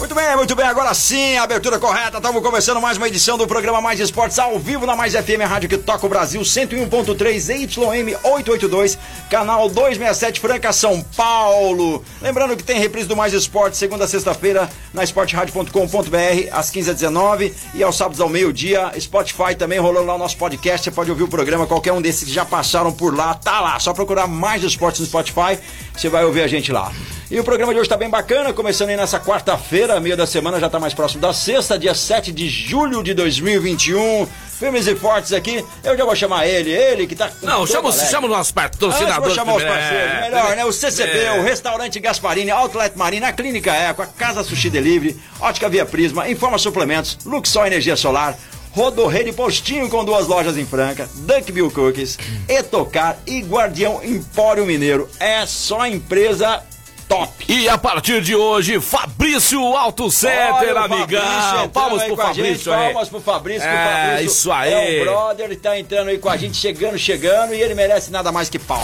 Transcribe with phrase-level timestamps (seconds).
[0.00, 0.64] Muito bem, muito bem.
[0.64, 2.16] Agora sim, abertura correta.
[2.16, 5.68] Estamos começando mais uma edição do programa Mais Esportes ao vivo na Mais FM, rádio
[5.68, 12.02] que toca o Brasil, 101.3 YM 882, canal 267 Franca, São Paulo.
[12.22, 17.82] Lembrando que tem reprise do Mais Esportes segunda a sexta-feira na esporteradio.com.br às 15h19 e
[17.82, 18.90] aos sábados ao meio-dia.
[18.98, 20.82] Spotify também rolando lá o nosso podcast.
[20.82, 23.78] Você pode ouvir o programa, qualquer um desses que já passaram por lá, tá lá.
[23.78, 25.58] Só procurar Mais Esportes no Spotify,
[25.94, 26.90] você vai ouvir a gente lá.
[27.30, 30.60] E o programa de hoje tá bem bacana, começando aí nessa quarta-feira, meio da semana,
[30.60, 34.28] já tá mais próximo da sexta, dia 7 de julho de 2021.
[34.58, 37.90] Firmes e fortes aqui, eu já vou chamar ele, ele que tá com Não, chama,
[37.92, 39.34] chama os nossos Antes, vou patrocinadores.
[39.34, 40.64] chamar os parceiros, É, melhor, né?
[40.66, 41.40] O CCB, é.
[41.40, 46.28] o Restaurante Gasparini, Outlet Marina, a Clínica Eco, a Casa Sushi Delivery, Ótica Via Prisma,
[46.28, 48.36] Informa Suplementos, Luxol Energia Solar,
[48.72, 55.08] Rodorreio Postinho com duas lojas em Franca, Dunkville Cookies, Etocar e Guardião Empório Mineiro.
[55.18, 56.62] É só empresa
[57.10, 57.44] top.
[57.48, 61.20] E a partir de hoje, Fabrício Auto Center, Olha amigão.
[61.20, 62.84] Fabrício Palmas pro Fabrício aí.
[62.92, 64.72] Palmas pro Fabrício, que o É, Fabrício isso aí.
[64.72, 68.12] É um brother, ele tá entrando aí com a gente, chegando, chegando, e ele merece
[68.12, 68.82] nada mais que pau.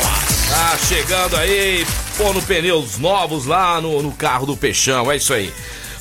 [0.49, 1.87] Tá chegando aí,
[2.19, 5.53] pondo pneus novos lá no, no carro do Peixão, é isso aí.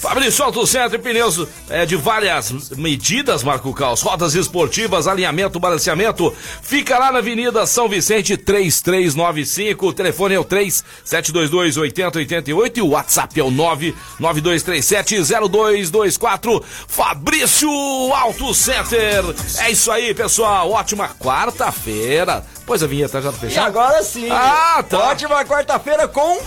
[0.06, 6.32] Fabrício Auto Center, pneus é, de várias medidas, Marco Caos, rodas esportivas, alinhamento, balanceamento.
[6.62, 12.90] Fica lá na Avenida São Vicente 3395, o telefone é o 3722 8088 e o
[12.90, 15.16] WhatsApp é o 99237
[15.50, 16.64] 0224.
[16.88, 17.68] Fabrício
[18.14, 19.24] Auto Center.
[19.58, 20.70] É isso aí, pessoal.
[20.70, 22.46] Ótima quarta-feira.
[22.64, 23.68] Pois a vinheta já tá E fechada.
[23.68, 24.28] agora sim.
[24.30, 25.00] Ah, tá.
[25.10, 26.40] Ótima quarta-feira com.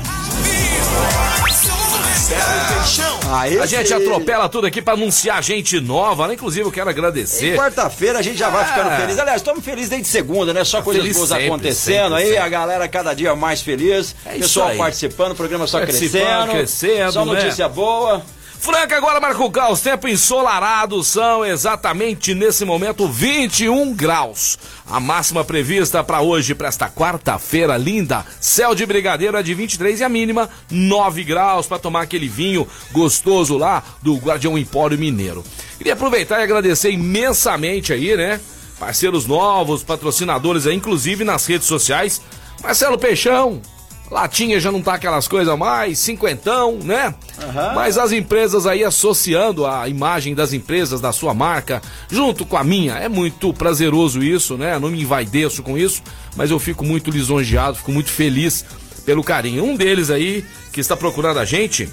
[3.31, 6.35] Aí A gente atropela tudo aqui pra anunciar gente nova, né?
[6.35, 7.57] Inclusive, eu quero agradecer.
[7.57, 8.67] quarta-feira a gente já vai É.
[8.67, 9.19] ficando feliz.
[9.19, 10.65] Aliás, estamos felizes desde segunda, né?
[10.65, 12.39] Só coisas feliz boas sempre, acontecendo sempre, aí, sempre.
[12.39, 14.15] a galera cada dia mais feliz.
[14.25, 16.51] É pessoal participando, o programa só crescendo.
[16.51, 17.33] crescendo, Só né?
[17.35, 18.23] notícia boa.
[18.61, 24.59] Franca, agora, Marco Caos, tempo ensolarado, são exatamente nesse momento 21 graus.
[24.85, 30.01] A máxima prevista para hoje, para esta quarta-feira linda, céu de brigadeiro é de 23
[30.01, 35.45] e a mínima 9 graus para tomar aquele vinho gostoso lá do Guardião Empório Mineiro.
[35.79, 38.41] Queria aproveitar e agradecer imensamente aí, né?
[38.79, 42.21] Parceiros novos, patrocinadores aí, inclusive nas redes sociais.
[42.61, 43.63] Marcelo Peixão,
[44.11, 47.15] Latinha já não tá aquelas coisas mais, cinquentão, né?
[47.75, 52.65] Mas as empresas aí associando a imagem das empresas, da sua marca, junto com a
[52.65, 52.95] minha.
[52.95, 54.79] É muito prazeroso isso, né?
[54.79, 56.03] Não me envaideço com isso,
[56.37, 58.65] mas eu fico muito lisonjeado, fico muito feliz
[59.05, 59.65] pelo carinho.
[59.65, 61.89] Um deles aí, que está procurando a gente,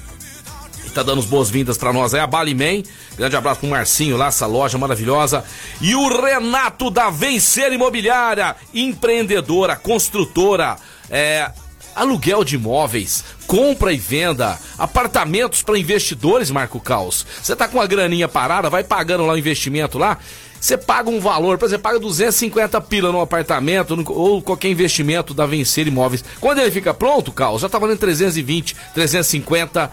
[0.86, 2.14] e tá dando as boas-vindas pra nós.
[2.14, 2.82] É a Baliman.
[3.18, 5.44] Grande abraço pro Marcinho lá, essa loja maravilhosa.
[5.82, 10.78] E o Renato da Vencer Imobiliária, empreendedora, construtora,
[11.10, 11.52] é,
[11.96, 17.26] aluguel de imóveis, compra e venda, apartamentos para investidores, Marco Caos.
[17.42, 20.18] Você tá com uma graninha parada, vai pagando lá o investimento lá.
[20.66, 25.32] Você paga um valor, por exemplo, paga 250 pila num apartamento no- ou qualquer investimento
[25.32, 26.26] da Vencer Imóveis.
[26.42, 29.92] Quando ele fica pronto, Carlos, já tá valendo 320, 350,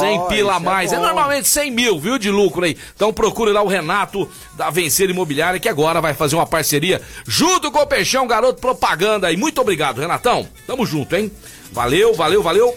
[0.00, 0.92] 100 pila a é mais.
[0.92, 1.02] É, bom.
[1.02, 2.76] normalmente 100 mil, viu, de lucro aí.
[2.96, 7.70] Então procure lá o Renato da Vencer Imobiliária, que agora vai fazer uma parceria junto
[7.70, 9.36] com o Peixão, garoto propaganda aí.
[9.36, 10.48] Muito obrigado, Renatão.
[10.66, 11.30] Tamo junto, hein?
[11.70, 12.76] Valeu, valeu, valeu.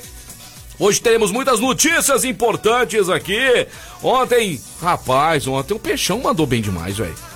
[0.78, 3.66] Hoje teremos muitas notícias importantes aqui.
[4.04, 7.31] Ontem, rapaz, ontem o Peixão mandou bem demais, velho.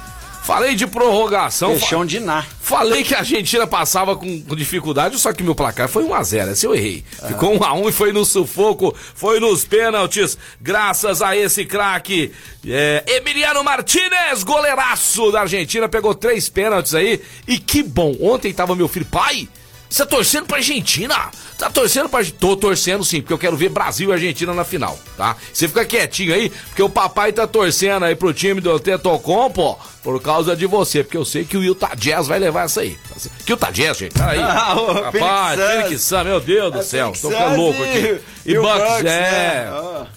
[0.45, 1.72] Falei de prorrogação.
[1.72, 2.45] Peixão de Ná.
[2.61, 6.51] Falei que a Argentina passava com, dificuldade, só que meu placar foi 1x0.
[6.51, 7.03] Esse eu errei.
[7.28, 10.38] Ficou 1x1 e foi no sufoco, foi nos pênaltis.
[10.61, 12.31] Graças a esse craque,
[12.63, 17.19] é, Emiliano Martinez, goleiraço da Argentina, pegou três pênaltis aí.
[17.47, 18.15] E que bom.
[18.21, 19.50] Ontem tava meu filho, pai.
[19.95, 21.31] Você tá torcendo pra Argentina?
[21.57, 22.38] Tá torcendo pra Argentina?
[22.42, 25.38] Tô torcendo sim, porque eu quero ver Brasil e Argentina na final, tá?
[25.53, 30.21] Você fica quietinho aí, porque o papai tá torcendo aí pro time do Tetocompo por
[30.21, 32.97] causa de você, porque eu sei que o Utah Jazz vai levar essa aí.
[33.45, 34.12] Que Utah Jazz, gente?
[34.12, 34.38] Peraí.
[34.44, 37.13] Ah, o Rapaz, Phoenix Sun, meu Deus do É céu.
[37.21, 38.19] Tô ficando louco aqui.
[38.45, 39.12] E, o Bucks, né?
[39.18, 39.68] é.
[39.71, 40.07] Ah.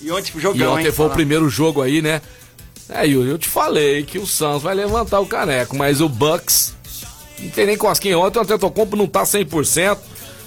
[0.00, 0.92] E ontem foi E jogão, ontem hein?
[0.92, 1.14] foi o Fala.
[1.14, 2.20] primeiro jogo aí, né?
[2.88, 6.74] É, Yuri, eu te falei que o Suns vai levantar o caneco, mas o Bucks
[7.40, 9.98] não tem nem cosquinha ontem, o Antetokounmpo não tá 100%.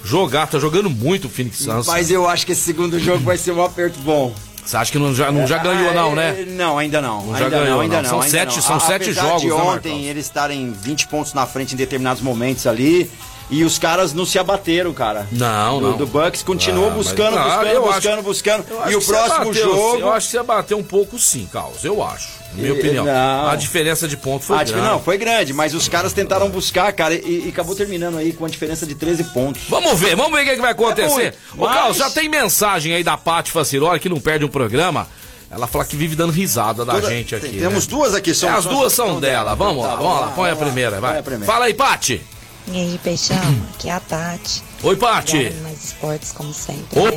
[0.04, 1.86] Jogar, tá jogando muito o Phoenix Suns.
[1.86, 4.34] Mas eu acho que esse segundo jogo vai ser um aperto bom.
[4.64, 6.40] Você acha que não já, não já ganhou, não, né?
[6.40, 7.24] É, Não, ainda não.
[7.26, 8.10] Não já ainda ganhou, não, ainda não.
[8.10, 8.62] São ainda sete- não.
[8.62, 10.06] são A- sete apesar jogos, de né, ontem Marcos?
[10.08, 13.10] eles estarem 20 pontos na frente em determinados momentos ali.
[13.50, 15.26] E os caras não se abateram, cara.
[15.30, 15.96] Não, do, não.
[15.98, 18.64] Do Bucks continuou Ah, mas- buscando, Ah, buscando, buscando, acho- buscando.
[18.82, 19.98] Acho E o próximo bateu, jogo.
[19.98, 21.84] Eu acho que você bateu um pouco sim, Carlos.
[21.84, 22.28] Eu acho.
[22.54, 23.04] Minha opinião.
[23.04, 23.48] não.
[23.48, 24.92] A diferença de ponto foi Ah, tipo, grande.
[24.92, 28.44] não, foi grande, mas os caras tentaram buscar, cara, e, e acabou terminando aí com
[28.44, 29.62] a diferença de 13 pontos.
[29.68, 31.04] Vamos ver, vamos ver o que, que vai acontecer.
[31.04, 34.44] É muito, Ô, mas- Carlos, já tem mensagem aí da Paty Faciroli, que não perde
[34.44, 35.06] um programa.
[35.50, 37.48] Ela fala que vive dando risada da Toda- gente aqui.
[37.48, 37.90] tem- Temos né?
[37.90, 39.54] duas aqui, são É, as duas são dela.
[39.54, 40.26] Vamos lá, Tá, vamos lá.
[40.28, 41.10] Põe a primeira, vai.
[41.10, 41.52] Põe a primeira.
[41.52, 42.22] Fala aí, Paty.
[42.68, 43.36] E aí, Peixão,
[43.74, 44.62] aqui é a Tati.
[44.82, 45.36] Oi, Paty.
[45.36, 46.98] Ligada Mais esportes, como sempre.
[47.00, 47.10] né?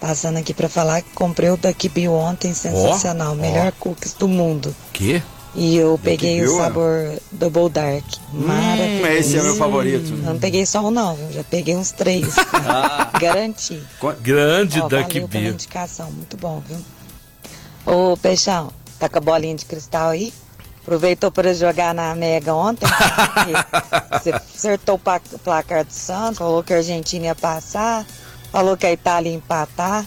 [0.00, 3.32] Passando aqui pra falar que comprei o Duck Bill ontem, sensacional.
[3.32, 3.34] ó.
[3.34, 4.74] Melhor cookies do mundo.
[4.92, 5.22] Que?
[5.54, 6.62] E eu peguei Bill, o é?
[6.62, 8.04] sabor Double Dark.
[8.32, 9.02] Maravilhoso.
[9.02, 10.10] Hum, esse é meu favorito.
[10.12, 11.32] Eu não peguei só um, não, viu?
[11.32, 12.34] Já peguei uns três.
[13.20, 13.82] Garanti.
[14.22, 15.52] Grande Ó, Duck Bill.
[15.52, 16.78] indicação, muito bom, viu?
[17.84, 20.32] Ô, Peixão, tá com a bolinha de cristal aí?
[20.82, 22.86] Aproveitou para jogar na Mega ontem.
[24.12, 28.06] Você acertou o placar do Santos, falou que a Argentina ia passar,
[28.50, 30.06] falou que a Itália ia empatar.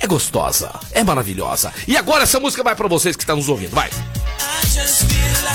[0.00, 1.72] é gostosa, é maravilhosa.
[1.86, 3.90] E agora essa música vai pra vocês que estão nos ouvindo, vai.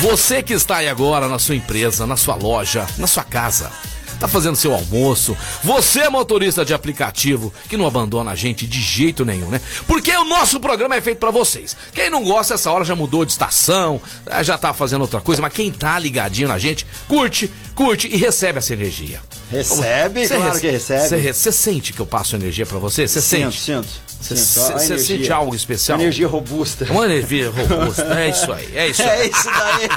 [0.01, 3.71] Você que está aí agora na sua empresa, na sua loja, na sua casa,
[4.19, 8.79] tá fazendo seu almoço, você é motorista de aplicativo que não abandona a gente de
[8.79, 9.59] jeito nenhum, né?
[9.87, 11.75] Porque o nosso programa é feito pra vocês.
[11.93, 15.41] Quem não gosta essa hora já mudou de estação, eh, já tá fazendo outra coisa,
[15.41, 19.21] mas quem tá ligadinho na gente, curte, curte e recebe essa energia.
[19.51, 21.07] Recebe, claro rece- que recebe.
[21.09, 23.07] Você você sente que eu passo energia pra você?
[23.07, 23.61] Você Sinto, sente?
[23.61, 23.87] sinto.
[23.87, 24.14] Você sinto.
[24.21, 25.99] Você sente algo especial?
[25.99, 26.85] Energia robusta.
[26.89, 28.03] Uma energia robusta.
[28.19, 29.09] É isso aí, é isso aí.
[29.21, 29.87] É isso daí.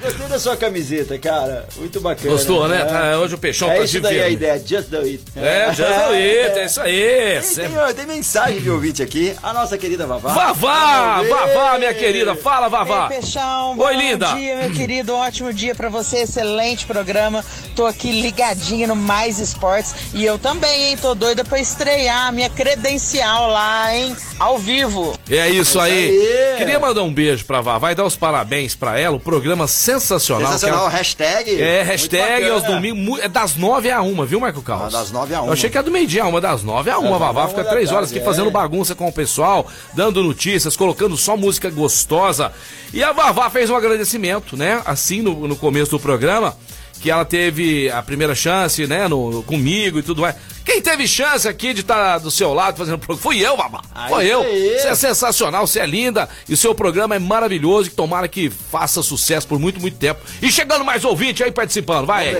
[0.02, 1.66] Gostei da sua camiseta, cara.
[1.76, 2.30] Muito bacana.
[2.30, 2.84] Gostou, né?
[2.84, 5.22] Tá, hoje o Peixão é tá isso daí a ideia, just do it.
[5.36, 7.40] É, já é isso aí.
[7.54, 10.32] Tem, tem, tem mensagem de ouvinte aqui, a nossa querida Vavá.
[10.32, 11.22] Vavá.
[11.22, 12.34] Vavá, minha querida.
[12.34, 13.08] Fala, Vavá.
[13.10, 14.26] Ei, Peixão, Oi, bom linda.
[14.34, 15.12] dia, meu querido.
[15.14, 17.44] Um ótimo dia pra você, excelente programa.
[17.76, 20.96] Tô aqui ligadinho no Mais Esportes e eu também, hein?
[21.00, 24.16] Tô doida pra estrear a minha credencial lá, hein?
[24.38, 25.18] Ao vivo.
[25.28, 26.08] É isso aí.
[26.10, 26.58] aí.
[26.58, 27.78] Queria mandar um beijo pra Vavá.
[27.78, 29.16] Vai dar os parabéns pra ela.
[29.16, 30.46] O programa sensacional.
[30.52, 31.60] Sensacional, ela- hashtag.
[31.60, 33.20] É, hashtag aos domingos.
[33.20, 34.94] É das nove a uma, viu, Marco Carlos?
[34.94, 35.52] Ah, das nove a Eu uma.
[35.52, 37.10] achei que era do meio-dia, uma das nove a uma.
[37.10, 38.52] Das Vavá fica três horas aqui fazendo é.
[38.52, 42.52] bagunça com o pessoal, dando notícias, colocando só música gostosa.
[42.92, 44.82] E a Vavá fez um agradecimento, né?
[44.84, 46.56] Assim, no, no começo do programa.
[47.00, 50.34] Que ela teve a primeira chance, né, no, comigo e tudo mais.
[50.68, 53.80] Quem teve chance aqui de estar tá do seu lado fazendo programa fui eu, babá.
[54.06, 54.42] Foi eu.
[54.42, 58.50] Você é sensacional, você é linda e o seu programa é maravilhoso e tomara que
[58.50, 60.20] faça sucesso por muito, muito tempo.
[60.42, 62.34] E chegando mais ouvinte aí participando, vai.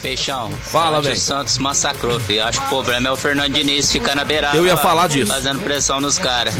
[0.00, 0.50] Peixão.
[0.62, 1.14] Fala, velho.
[1.14, 2.42] O Santos massacrou, filho.
[2.44, 4.56] Acho que o problema é o Fernando Diniz ficar na beirada.
[4.56, 5.30] Eu ia falar disso.
[5.30, 6.54] Fazendo pressão nos caras.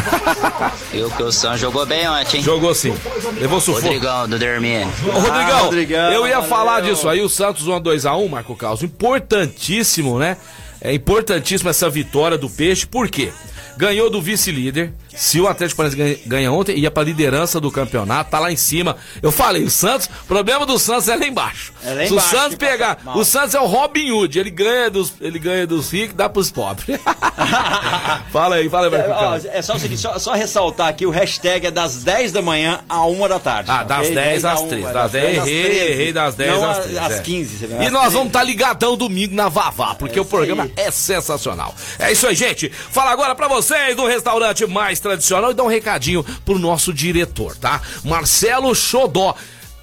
[0.93, 2.43] e o que o Santos jogou bem ontem, hein?
[2.43, 2.95] Jogou sim.
[3.41, 3.83] Levou sufoco.
[3.83, 4.85] Rodrigão, do Dermine.
[4.85, 6.49] Ô, Rodrigão, ah, Rodrigão, eu ia valeu.
[6.51, 7.23] falar disso aí.
[7.23, 8.83] O Santos 1 2x1, Marco Carlos.
[8.83, 10.37] Importantíssimo, né?
[10.85, 12.87] É importantíssimo essa vitória do Peixe.
[12.87, 13.33] Por quê?
[13.79, 18.39] Ganhou do vice-líder se o Atlético Paranaense ganha, ontem, ia pra liderança do campeonato, tá
[18.39, 18.97] lá em cima.
[19.23, 21.73] Eu falei, o Santos, o problema do Santos é lá embaixo.
[21.83, 24.91] É lá embaixo se o Santos pegar, o Santos é o Robin Hood, ele ganha
[24.91, 26.99] dos, ele ganha dos ricos, dá pros pobres.
[28.33, 31.11] fala aí, fala aí, é, ó, é só o seguinte, só, só, ressaltar aqui, o
[31.11, 33.71] hashtag é das 10 da manhã a 1 da tarde.
[33.71, 34.15] Ah, das okay?
[34.15, 34.93] 10 às 3.
[34.93, 36.99] Das 10, errei, errei das 10 às 3.
[36.99, 40.25] Às 15, você E nós vamos estar tá ligadão domingo na Vavá, porque é o
[40.25, 40.73] programa aí.
[40.77, 41.75] é sensacional.
[41.99, 42.71] É isso aí, gente.
[42.71, 47.57] Fala agora pra vocês do restaurante mais tradicional e dá um recadinho pro nosso diretor,
[47.57, 47.81] tá?
[48.03, 49.35] Marcelo Xodó.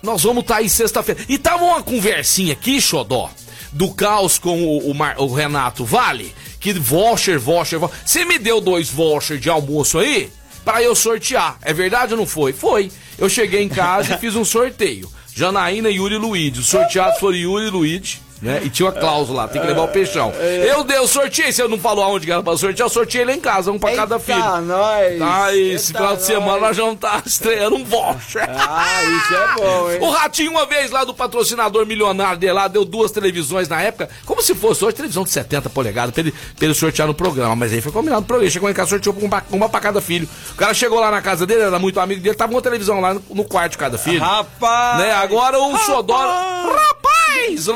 [0.02, 1.22] Nós vamos estar tá aí sexta-feira.
[1.30, 3.30] E tava uma conversinha aqui, Xodó,
[3.72, 7.98] do caos com o, o, Mar, o Renato Vale, que voucher, voucher, voucher.
[8.04, 10.32] Você me deu dois voucher de almoço aí?
[10.64, 11.58] para eu sortear.
[11.62, 12.54] É verdade ou não foi?
[12.54, 12.92] Foi.
[13.18, 15.12] Eu cheguei em casa e fiz um sorteio.
[15.34, 16.56] Janaína e Yuri Luiz.
[16.58, 18.62] Os sorteados foram Yuri e Luiz né?
[18.64, 20.34] E tinha uma cláusula lá, tem que levar o peixão.
[20.34, 23.34] Eu dei, eu sorteei, você não falou aonde que era pra sortear, eu sorteei lá
[23.34, 24.62] em casa, um pra Eita cada filho.
[24.62, 25.20] nós!
[25.20, 28.50] Tá, esse final de semana nós já tá estreando um voucher.
[28.50, 29.98] Ah, isso é bom, hein?
[30.02, 34.10] O Ratinho, uma vez lá do patrocinador milionário dele lá, deu duas televisões na época,
[34.26, 37.56] como se fosse hoje, televisão de 70 polegadas, pra ele, pra ele sortear no programa.
[37.56, 38.50] Mas aí foi combinado pro ele.
[38.50, 40.28] Chegou em casa, sorteou uma, uma pra cada filho.
[40.52, 43.14] O cara chegou lá na casa dele, era muito amigo dele, tava uma televisão lá
[43.14, 44.20] no, no quarto de cada filho.
[44.20, 45.00] Rapaz!
[45.00, 45.12] Né?
[45.14, 46.18] Agora o Xodó.
[46.18, 47.21] Rapaz!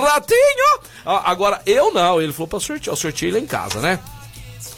[0.02, 0.80] Ratinho!
[1.06, 4.00] Agora, eu não, ele falou pra sortear, eu sorteei lá em casa, né?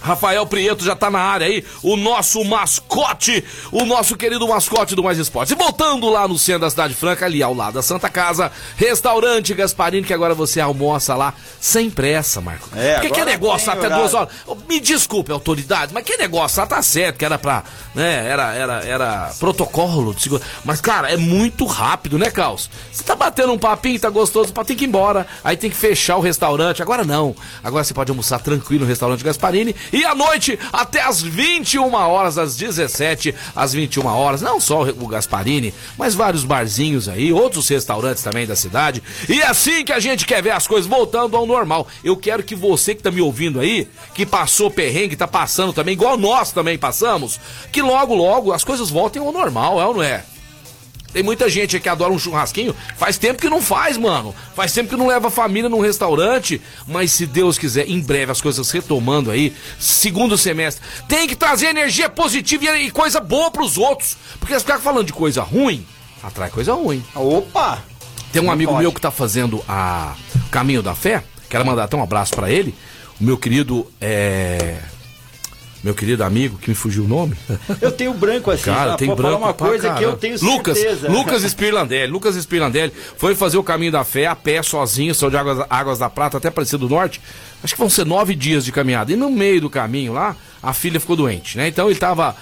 [0.02, 5.04] Rafael Prieto já tá na área aí, o nosso mascote, o nosso querido mascote do
[5.04, 5.52] Mais Esportes.
[5.52, 9.54] E voltando lá no centro da Cidade Franca, ali ao lado da Santa Casa, restaurante
[9.54, 12.70] Gasparini, que agora você almoça lá sem pressa, Marco.
[12.76, 14.34] É, Porque que negócio até duas horas.
[14.70, 17.64] Me desculpe, autoridade, mas que negócio lá tá certo, que era pra,
[17.96, 20.50] né, era, era, era protocolo de segurança.
[20.64, 22.70] Mas, cara, é muito rápido, né, Caos?
[22.92, 26.18] Você tá batendo um papinho, tá gostoso, tem que ir embora, aí tem que fechar
[26.18, 26.82] o restaurante.
[26.82, 31.22] Agora não, agora você pode almoçar tranquilo no restaurante Gasparini e à noite até às
[31.22, 34.42] 21 horas, às 17 às 21 horas.
[34.42, 39.02] Não só o Gasparini, mas vários barzinhos aí, outros restaurantes também da cidade.
[39.28, 41.88] E é assim que a gente quer ver as coisas voltando ao normal.
[42.04, 45.94] Eu quero que você que tá me ouvindo aí, que passou perrengue, tá passando também,
[45.94, 47.40] igual nós também passamos,
[47.72, 50.24] que logo, logo as coisas voltem ao normal, é ou não é?
[51.14, 52.76] Tem muita gente que adora um churrasquinho.
[52.98, 54.36] Faz tempo que não faz, mano.
[54.56, 56.62] Faz tempo que não leva a família num restaurante.
[56.88, 61.68] Mas se Deus quiser, em breve as coisas retomando aí, segundo semestre, tem que trazer
[61.68, 64.18] energia positiva e coisa boa pros outros.
[64.40, 65.86] Porque se ficar falando de coisa ruim,
[66.22, 67.04] atrai coisa ruim.
[67.16, 67.84] Opa!
[68.32, 68.84] Tem um não amigo pode.
[68.84, 70.14] meu que tá fazendo a
[70.52, 71.24] Caminho da Fé.
[71.50, 72.76] Quero mandar até um abraço para ele.
[73.20, 74.78] O meu querido é
[75.84, 77.36] meu querido amigo, que me fugiu o nome.
[77.82, 81.10] Eu tenho branco assim, cara, tem branco uma coisa que eu tenho Lucas, certeza.
[81.10, 85.38] Lucas Spirlandelli, Lucas Spirlandelli foi fazer o caminho da fé a pé sozinho, saiu de
[85.38, 87.22] Águas, Águas da Prata até Aparecido do Norte.
[87.64, 89.12] Acho que vão ser nove dias de caminhada.
[89.12, 91.68] E no meio do caminho lá, a filha ficou doente, né?
[91.68, 92.36] Então ele tava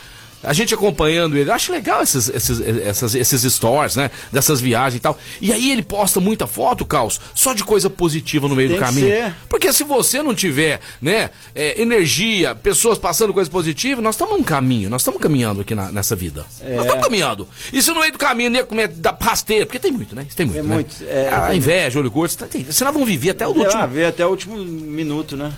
[0.46, 4.12] a gente acompanhando ele, acho legal esses, esses, essas, esses stories, né?
[4.32, 5.18] Dessas viagens e tal.
[5.42, 8.84] E aí ele posta muita foto, Caos, só de coisa positiva no meio Tem do
[8.84, 9.08] caminho.
[9.08, 9.36] Ser.
[9.50, 14.44] Porque se você não tiver, né, é, energia, pessoas passando coisas positivas, nós estamos num
[14.44, 16.46] caminho, nós estamos caminhando aqui na, nessa vida.
[16.62, 16.75] É.
[16.75, 17.48] Nós estamos caminhando.
[17.74, 20.25] E se no meio do caminho nem comer da rasteira, porque tem muito, né?
[20.36, 20.60] Tem muito.
[20.60, 20.75] Tem né?
[20.75, 20.96] muito.
[21.08, 23.84] É, a inveja, olho curto, tem, senão vão viver até o último.
[24.08, 25.52] até o último minuto, né?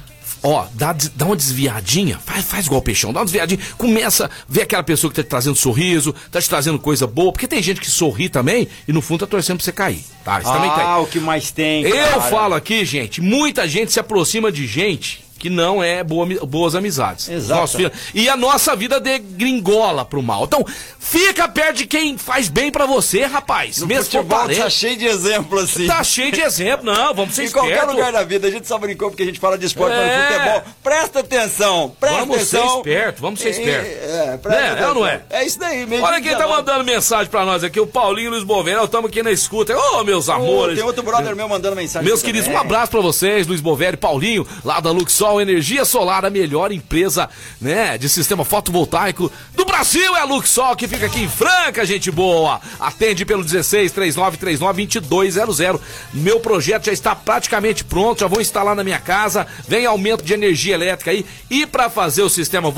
[0.43, 4.29] Ó, dá, dá uma desviadinha, faz, faz igual o peixão, dá uma desviadinha, começa a
[4.47, 7.61] ver aquela pessoa que tá te trazendo sorriso, tá te trazendo coisa boa, porque tem
[7.61, 10.39] gente que sorri também e no fundo tá torcendo pra você cair, tá?
[10.39, 10.83] Isso ah, também tem.
[10.83, 12.21] Ah, o que mais tem, Eu cara.
[12.21, 17.29] falo aqui, gente, muita gente se aproxima de gente que não é boa, boas amizades.
[17.29, 17.77] Exato.
[18.13, 20.45] e a nossa vida degringola pro mal.
[20.45, 20.65] Então,
[20.99, 23.77] fica perto de quem faz bem para você, rapaz.
[23.77, 25.87] No Mesmo futebol tá cheio de exemplo assim.
[25.87, 28.77] Tá cheio de exemplo, não, vamos ser Em qualquer lugar da vida, a gente só
[28.77, 30.05] brincou porque a gente fala de esporte, é.
[30.05, 30.73] mas futebol.
[30.83, 32.61] Presta atenção, presta vamos atenção.
[32.61, 33.87] Vamos ser esperto, vamos ser esperto.
[33.87, 35.21] É, presta é, é ou não é?
[35.29, 36.05] É isso daí mesmo.
[36.05, 39.31] Olha quem tá mandando mensagem pra nós aqui, o Paulinho Luiz Bovera, estamos aqui na
[39.31, 39.77] escuta.
[39.77, 40.75] Ô, oh, meus amores.
[40.75, 42.07] tem outro brother meu mandando mensagem.
[42.07, 42.59] Meus queridos, também.
[42.59, 46.29] um abraço pra vocês, Luiz Bovera e Paulinho, lá da Luxor Luxol Energia Solar, a
[46.29, 47.29] melhor empresa,
[47.59, 52.09] né, de sistema fotovoltaico do Brasil é a Luxol, que fica aqui em Franca, gente
[52.09, 52.61] boa.
[52.79, 55.81] Atende pelo 16 3939 2200.
[56.13, 59.45] Meu projeto já está praticamente pronto, já vou instalar na minha casa.
[59.67, 61.25] Vem aumento de energia elétrica aí.
[61.49, 62.71] E para fazer o sistema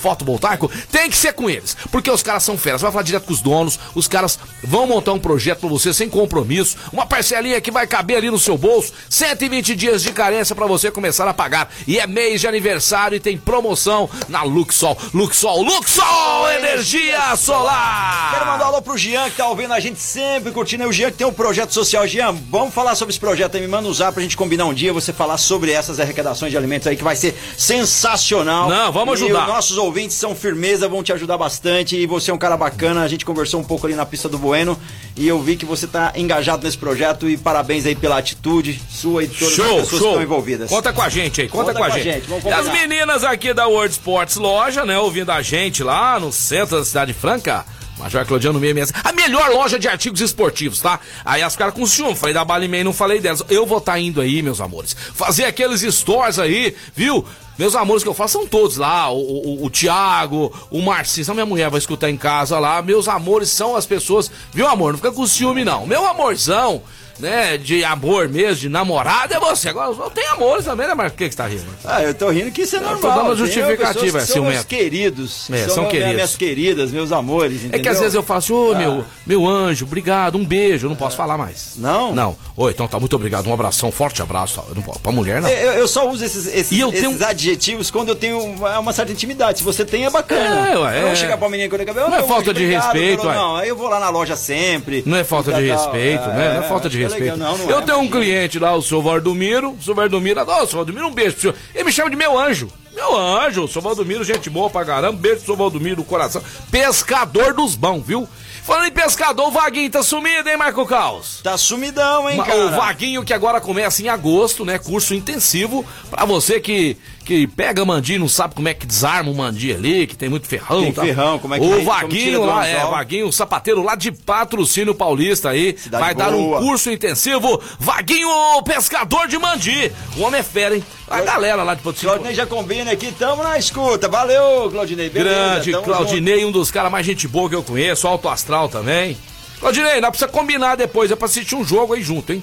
[0.00, 2.82] fotovoltaico, tem que ser com eles, porque os caras são feras.
[2.82, 6.08] Vai falar direto com os donos, os caras vão montar um projeto para você sem
[6.08, 10.66] compromisso, uma parcelinha que vai caber ali no seu bolso, 120 dias de carência para
[10.66, 11.71] você começar a pagar.
[11.86, 14.96] E é mês de aniversário e tem promoção na Luxol.
[15.12, 18.32] Luxol, Luxol Energia Solar.
[18.32, 20.84] Quero mandar um alô pro Jean que tá ouvindo a gente sempre curtindo.
[20.84, 22.06] É o Jean que tem um projeto social.
[22.06, 23.60] Jean, vamos falar sobre esse projeto aí.
[23.60, 26.86] Me manda usar pra gente combinar um dia você falar sobre essas arrecadações de alimentos
[26.86, 28.68] aí que vai ser sensacional.
[28.68, 29.40] Não, vamos ajudar.
[29.40, 31.96] E os nossos ouvintes são firmeza, vão te ajudar bastante.
[31.96, 33.02] E você é um cara bacana.
[33.02, 34.78] A gente conversou um pouco ali na pista do Bueno
[35.16, 39.24] e eu vi que você tá engajado nesse projeto e parabéns aí pela atitude sua
[39.24, 39.98] e todas show, as pessoas show.
[39.98, 40.70] que estão envolvidas.
[40.70, 42.26] Conta com a gente aí, conta, conta com a gente.
[42.26, 42.46] gente.
[42.46, 46.78] E as meninas aqui da World Sports Loja, né, ouvindo a gente lá no centro
[46.78, 47.64] da cidade franca.
[47.98, 49.04] Major Claudiano 666.
[49.04, 50.98] A melhor loja de artigos esportivos, tá?
[51.24, 52.16] Aí as caras com ciúme.
[52.16, 53.44] Falei da Balimei, não falei delas.
[53.48, 54.96] Eu vou estar tá indo aí, meus amores.
[55.14, 57.24] Fazer aqueles stores aí, viu?
[57.58, 59.10] Meus amores que eu faço são todos lá.
[59.10, 61.30] O, o, o Thiago, o Marcinho.
[61.30, 62.80] A minha mulher vai escutar em casa lá.
[62.82, 64.30] Meus amores são as pessoas.
[64.52, 64.92] Viu, amor?
[64.92, 65.86] Não fica com ciúme, não.
[65.86, 66.82] Meu amorzão
[67.18, 69.68] né, de amor mesmo, de namorada, é você.
[69.68, 71.12] Agora eu tenho amores também, né, Marcos?
[71.12, 71.64] Por que, que você tá rindo?
[71.84, 72.96] Ah, eu tô rindo que isso é normal.
[72.96, 74.52] Eu tô dando uma justificativa, é ciumento.
[74.52, 75.50] Meus queridos.
[75.50, 76.14] É, são, são queridos.
[76.14, 77.80] Minhas queridas, meus amores, entendeu?
[77.80, 78.78] É que às vezes eu faço, ô, oh, ah.
[78.78, 81.74] meu, meu anjo, obrigado, um beijo, eu não posso falar mais.
[81.76, 82.14] Não?
[82.14, 82.36] Não.
[82.56, 84.62] Oi, então tá, muito obrigado, um abração, um forte abraço.
[84.68, 85.48] Eu não posso, pra mulher, não.
[85.48, 87.24] Eu, eu só uso esses, esses, esses tenho...
[87.24, 89.58] adjetivos quando eu tenho uma, uma, certa intimidade.
[89.58, 90.68] Se você tem, é bacana.
[90.68, 92.10] É, ué, eu vou chegar pra menina eu cabelo.
[92.10, 95.02] Não é falta de respeito, pelo, Não, aí eu vou lá na loja sempre.
[95.06, 96.54] Não é falta de respeito, né?
[96.54, 97.38] Não é falta de respeito.
[97.68, 99.72] Eu tenho um cliente lá, o seu Valdomiro.
[99.72, 101.56] O seu Valdomiro, adoro, seu Valdomiro, um beijo pro senhor.
[101.74, 102.68] Ele me chama de meu anjo.
[102.94, 105.18] Meu anjo, o seu Valdomiro, gente boa pra caramba.
[105.18, 106.42] Beijo pro seu Valdomiro do coração.
[106.70, 108.28] Pescador dos bons, viu?
[108.64, 111.40] Falando em pescador, o Vaguinho tá sumido, hein, Marco Caos?
[111.42, 112.66] Tá sumidão, hein, cara?
[112.66, 114.78] O Vaguinho que agora começa em agosto, né?
[114.78, 119.34] Curso intensivo pra você que, que pega mandi não sabe como é que desarma o
[119.34, 120.82] mandi ali, que tem muito ferrão.
[120.82, 121.02] Tem tá?
[121.02, 124.94] ferrão, como é que O é, Vaguinho lá, é, Vaguinho, o sapateiro lá de patrocínio
[124.94, 126.26] paulista aí, Cidade vai boa.
[126.26, 127.60] dar um curso intensivo.
[127.78, 128.28] Vaguinho,
[128.64, 129.92] pescador de mandi.
[130.16, 130.84] O homem é fera, hein?
[131.08, 132.14] A galera lá de patrocínio.
[132.14, 134.08] Claudinei já combina aqui, tamo na escuta.
[134.08, 135.08] Valeu, Claudinei.
[135.08, 136.48] Beleza, Grande Claudinei, junto.
[136.48, 139.16] um dos caras mais gente boa que eu conheço, alto astral também.
[139.60, 142.42] Claudinei, pra você combinar depois, é pra assistir um jogo aí junto, hein?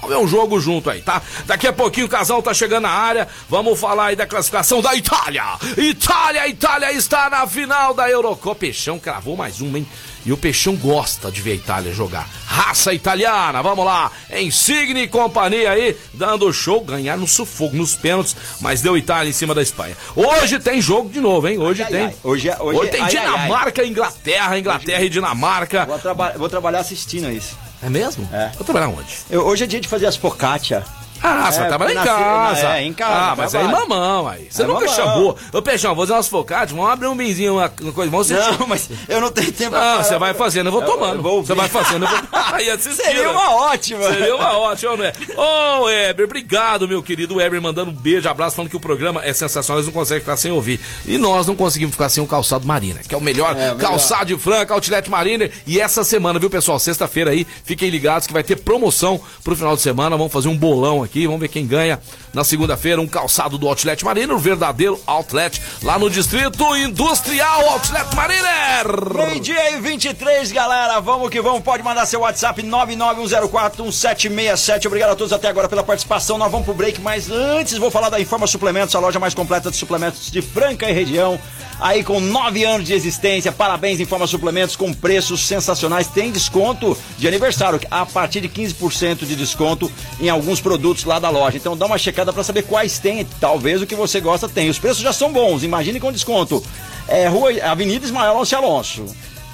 [0.00, 1.20] Vamos ver um jogo junto aí, tá?
[1.44, 3.26] Daqui a pouquinho o casal tá chegando na área.
[3.48, 5.42] Vamos falar aí da classificação da Itália.
[5.76, 8.58] Itália, Itália está na final da Eurocopa.
[8.58, 9.86] Peixão cravou mais uma, hein?
[10.24, 12.28] E o Peixão gosta de ver a Itália jogar.
[12.46, 14.10] Raça italiana, vamos lá.
[14.30, 19.32] Insigne e companhia aí, dando show, ganhar no sufoco, nos pênaltis, mas deu Itália em
[19.32, 19.96] cima da Espanha.
[20.14, 21.58] Hoje tem jogo de novo, hein?
[21.58, 22.04] Hoje ai, tem.
[22.06, 25.86] Ai, Hoje, é, hoje, hoje tem ai, Dinamarca Inglaterra, Inglaterra hoje, e Dinamarca.
[25.86, 27.67] Vou, traba vou trabalhar assistindo isso.
[27.82, 28.28] É mesmo?
[28.32, 28.50] É.
[28.56, 29.18] Vou trabalhar onde?
[29.30, 30.84] Eu, hoje é dia de fazer as focaccia.
[31.22, 32.68] Ah, você é, trabalha em casa.
[32.68, 33.14] É, em casa.
[33.14, 34.48] Ah, mas aí mamão, aí.
[34.50, 34.94] Você é nunca mamão.
[34.94, 35.38] chamou.
[35.52, 38.10] Ô, Peixão, vou fazer umas focadas, vamos abrir um benzinho, uma coisa.
[38.10, 41.22] Vamos não, mas eu não tenho tempo Não, você vai fazendo, eu vou tomando.
[41.22, 42.18] Você vai fazendo, eu vou.
[42.52, 43.04] Aí assistindo.
[43.04, 44.02] Seria uma ótima.
[44.08, 45.12] Seria uma ótima, né?
[45.36, 49.24] Ô, oh, Weber, obrigado, meu querido Weber, mandando um beijo, abraço, falando que o programa
[49.24, 50.80] é sensacional, eles não conseguem ficar sem ouvir.
[51.06, 54.26] E nós não conseguimos ficar sem o calçado Marina, que é o melhor é, calçado
[54.26, 55.50] de Franca, Outlet Marina.
[55.66, 56.78] E essa semana, viu, pessoal?
[56.78, 60.16] Sexta-feira aí, fiquem ligados que vai ter promoção pro final de semana.
[60.16, 61.98] Vamos fazer um bolão aqui, vamos ver quem ganha
[62.32, 68.14] na segunda-feira um calçado do Outlet Mariner, o verdadeiro outlet lá no Distrito Industrial Outlet
[68.14, 69.14] Mariner.
[69.14, 71.00] Meio dia e 23, galera.
[71.00, 71.62] Vamos que vamos.
[71.62, 74.86] Pode mandar seu WhatsApp 991041767.
[74.86, 76.38] Obrigado a todos até agora pela participação.
[76.38, 79.70] Nós vamos pro break, mas antes vou falar da Informa Suplementos, a loja mais completa
[79.70, 81.40] de suplementos de Franca e região.
[81.80, 86.08] Aí com nove anos de existência, parabéns Informa Suplementos com preços sensacionais.
[86.08, 91.30] Tem desconto de aniversário, a partir de 15% de desconto em alguns produtos lá da
[91.30, 91.56] loja.
[91.56, 93.26] Então dá uma checada para saber quais tem.
[93.40, 94.68] Talvez o que você gosta tem.
[94.68, 96.62] Os preços já são bons, imagine com desconto.
[97.06, 99.06] É Rua Avenida Ismael Alonso Alonso.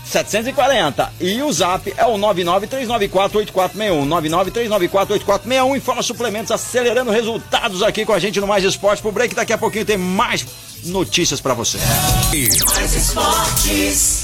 [0.05, 1.13] 740.
[1.21, 4.07] E o zap é o 993948461.
[4.09, 5.77] 993948461.
[5.77, 9.35] Informa suplementos acelerando resultados aqui com a gente no Mais Esporte pro break.
[9.35, 10.47] Daqui a pouquinho tem mais
[10.85, 11.79] notícias para você.
[12.75, 14.24] Mais esportes.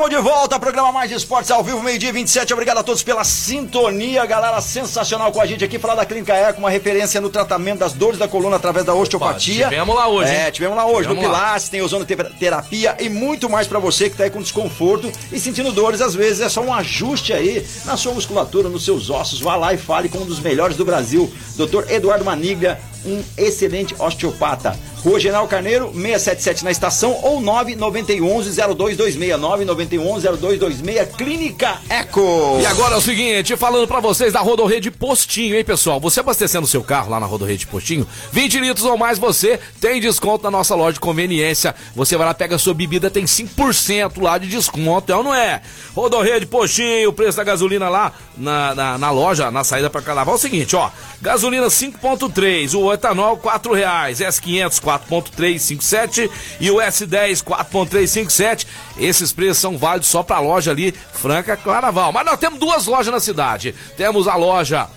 [0.00, 0.58] Estamos de volta.
[0.58, 2.54] Programa Mais Esportes ao vivo, meio-dia 27.
[2.54, 4.58] Obrigado a todos pela sintonia, galera.
[4.60, 5.78] Sensacional com a gente aqui.
[5.78, 9.66] Falar da Clínica Eco, uma referência no tratamento das dores da coluna através da osteopatia.
[9.66, 10.30] Opa, tivemos lá hoje.
[10.30, 11.08] É, tivemos lá hoje.
[11.08, 11.28] Tivemos no.
[11.28, 15.70] Pilates, tem ozonoterapia e muito mais para você que tá aí com desconforto e sentindo
[15.70, 16.00] dores.
[16.00, 19.40] Às vezes é só um ajuste aí na sua musculatura, nos seus ossos.
[19.40, 21.90] Vá lá e fale com um dos melhores do Brasil, Dr.
[21.90, 24.78] Eduardo Maniglia, um excelente osteopata.
[25.02, 29.16] Rua General Carneiro, 677 na estação ou 991-0226.
[29.38, 32.58] 991-0226, Clínica Eco.
[32.60, 35.98] E agora é o seguinte, falando pra vocês da Rodorrede Postinho, hein, pessoal?
[36.00, 40.44] Você abastecendo seu carro lá na Rodorrede Postinho, 20 litros ou mais você tem desconto
[40.44, 41.74] na nossa loja de conveniência.
[41.94, 45.62] Você vai lá, pega sua bebida, tem 5% lá de desconto, é ou não é?
[45.94, 50.34] Rodorrede Postinho, o preço da gasolina lá na, na, na loja, na saída pra carnaval,
[50.34, 50.90] é o seguinte, ó.
[51.22, 58.66] Gasolina 5.3, o etanol 4 reais, S500 4.357 e o S10 4.357.
[58.98, 62.12] Esses preços são válidos só pra loja ali, Franca Claraval.
[62.12, 63.74] Mas nós temos duas lojas na cidade.
[63.96, 64.88] Temos a loja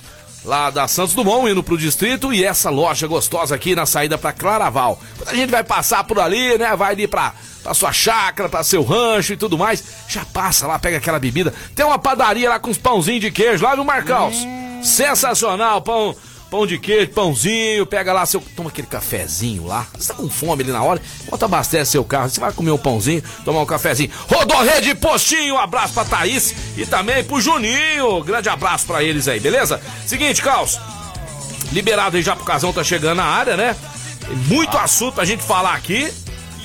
[0.46, 4.34] lá da Santos Dumont indo pro distrito e essa loja gostosa aqui na saída pra
[4.34, 5.00] Claraval.
[5.18, 8.64] Quando a gente vai passar por ali, né, vai ali pra, pra sua chácara, pra
[8.64, 11.54] seu rancho e tudo mais, já passa lá, pega aquela bebida.
[11.76, 14.36] Tem uma padaria lá com uns pãozinhos de queijo lá, viu, Marcãos?
[14.82, 16.16] Sensacional, pão
[16.54, 18.40] pão de queijo, pãozinho, pega lá seu.
[18.56, 19.88] Toma aquele cafezinho lá.
[19.98, 21.02] Você tá com fome ali na hora?
[21.26, 24.12] Enquanto abastece seu carro, você vai comer um pãozinho, tomar um cafezinho.
[24.32, 28.24] Rodorrede Postinho, um abraço pra Thaís e também pro Juninho.
[28.24, 29.82] Grande abraço pra eles aí, beleza?
[30.06, 30.80] Seguinte, Caos.
[31.72, 33.76] Liberado aí já pro casão, tá chegando na área, né?
[34.48, 36.14] Muito assunto pra gente falar aqui.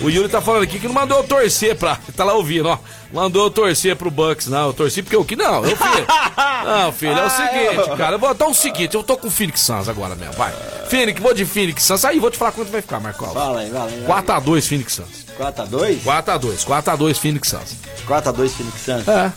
[0.02, 1.98] O Yuri tá falando aqui que não mandou eu torcer pra.
[2.14, 2.78] Tá lá ouvindo, ó.
[3.12, 4.48] Mandou eu torcer pro Bucks.
[4.48, 5.34] Não, eu torci porque eu que.
[5.34, 6.06] Não, eu filho.
[6.64, 8.16] Não, filho, é o seguinte, cara.
[8.16, 10.52] Eu vou dar o seguinte, eu tô com o Phoenix Suns agora mesmo, vai.
[10.88, 12.04] Phoenix, vou de Phoenix Suns.
[12.04, 13.70] Aí, vou te falar quanto vai ficar, aí, fala aí.
[13.70, 14.04] fala aí.
[14.06, 15.26] 4x2 Phoenix Suns.
[15.38, 16.00] 4x2?
[16.02, 17.76] 4x2, 4x2 Phoenix Suns.
[18.06, 19.08] 4x2 Phoenix Suns.
[19.08, 19.32] É.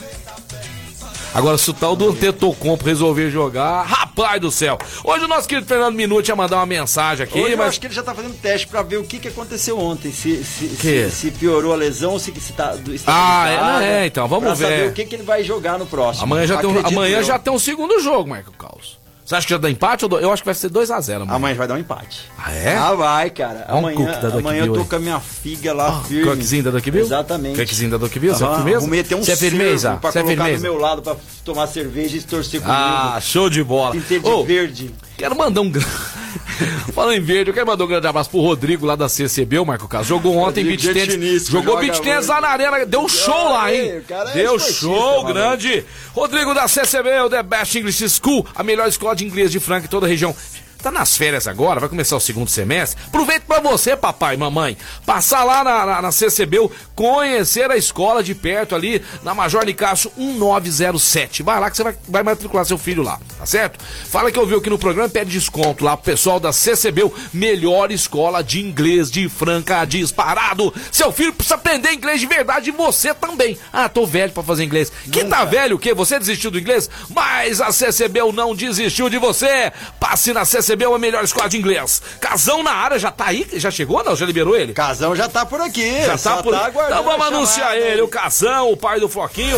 [1.34, 4.78] Agora, se o tal do Tetocompo resolver jogar, rapaz do céu.
[5.04, 7.70] Hoje o nosso querido Fernando Minuti ia mandar uma mensagem aqui, Hoje eu mas.
[7.70, 10.12] acho que ele já tá fazendo teste pra ver o que, que aconteceu ontem.
[10.12, 14.28] Se, se, se, se piorou a lesão, se, se tá do Ah, é, é, então,
[14.28, 14.63] vamos pra ver.
[14.65, 16.26] saber o que, que ele vai jogar no próximo.
[16.26, 17.24] Amanhã já, tem um, amanhã eu.
[17.24, 19.01] já tem um segundo jogo, Marco Caos.
[19.26, 20.04] Você acha que já dá empate?
[20.06, 21.34] ou Eu acho que vai ser 2x0 amanhã.
[21.36, 22.30] Amanhã vai dar um empate.
[22.38, 22.76] Ah, é?
[22.76, 23.66] Ah, vai, cara.
[23.70, 26.30] Um amanhã cookie da amanhã eu tô com a minha figa lá Ah, firme.
[26.30, 27.02] coquezinho da Duck Bill?
[27.02, 27.60] Exatamente.
[27.60, 28.78] Coquezinho da Duck Bill, você é Aham, firmeza?
[28.80, 29.98] Arrumei até um Você é firmeza?
[30.02, 30.58] pra Você é colocar firmeza?
[30.68, 32.78] do meu lado pra tomar cerveja e torcer comigo.
[32.78, 33.92] Ah, show de bola.
[33.92, 34.92] Pintei de Ô, verde.
[35.17, 35.88] Quero mandar um grande.
[36.93, 39.65] Falando em verde, eu quero mandar um grande abraço pro Rodrigo lá da CCB, o
[39.65, 40.10] Marco Caso.
[40.10, 41.04] Jogou ontem beat tênis.
[41.06, 42.28] Gentiníssimo, Jogou beat muito.
[42.28, 42.86] lá na arena.
[42.86, 44.04] Deu show lá, hein?
[44.10, 45.84] é Deu show grande.
[46.13, 49.86] Rodrigo da CCB, o The Best English School, a melhor escola de inglês de Franca
[49.86, 50.36] em toda a região.
[50.82, 53.00] Tá nas férias agora, vai começar o segundo semestre.
[53.06, 54.76] Aproveita pra você, papai e mamãe.
[55.06, 60.12] Passar lá na, na, na CCB, conhecer a escola de perto ali, na Major Nicasso
[60.17, 61.44] 1907.
[61.44, 63.84] Vai lá que você vai, vai matricular seu filho lá, tá certo?
[64.10, 67.91] Fala que ouviu aqui no programa e pede desconto lá pro pessoal da CCB, melhor
[67.91, 70.74] escola de inglês de Franca disparado.
[70.91, 73.58] Seu filho precisa aprender inglês de verdade e você também.
[73.72, 74.91] Ah, tô velho pra fazer inglês.
[75.12, 75.94] Que tá velho o quê?
[75.94, 76.89] Você desistiu do inglês?
[77.10, 79.72] Mas a CCB não desistiu de você.
[80.00, 82.02] Passe na CCB, a melhor escola de inglês.
[82.20, 83.48] Casão na área, já tá aí?
[83.54, 84.16] Já chegou não?
[84.16, 84.74] Já liberou ele?
[84.74, 86.02] Casão já tá por aqui.
[86.04, 86.54] Já tá por...
[86.56, 88.02] aguardando Então vamos anunciar ele, aí.
[88.02, 89.58] o Casão, o pai do Floquinho.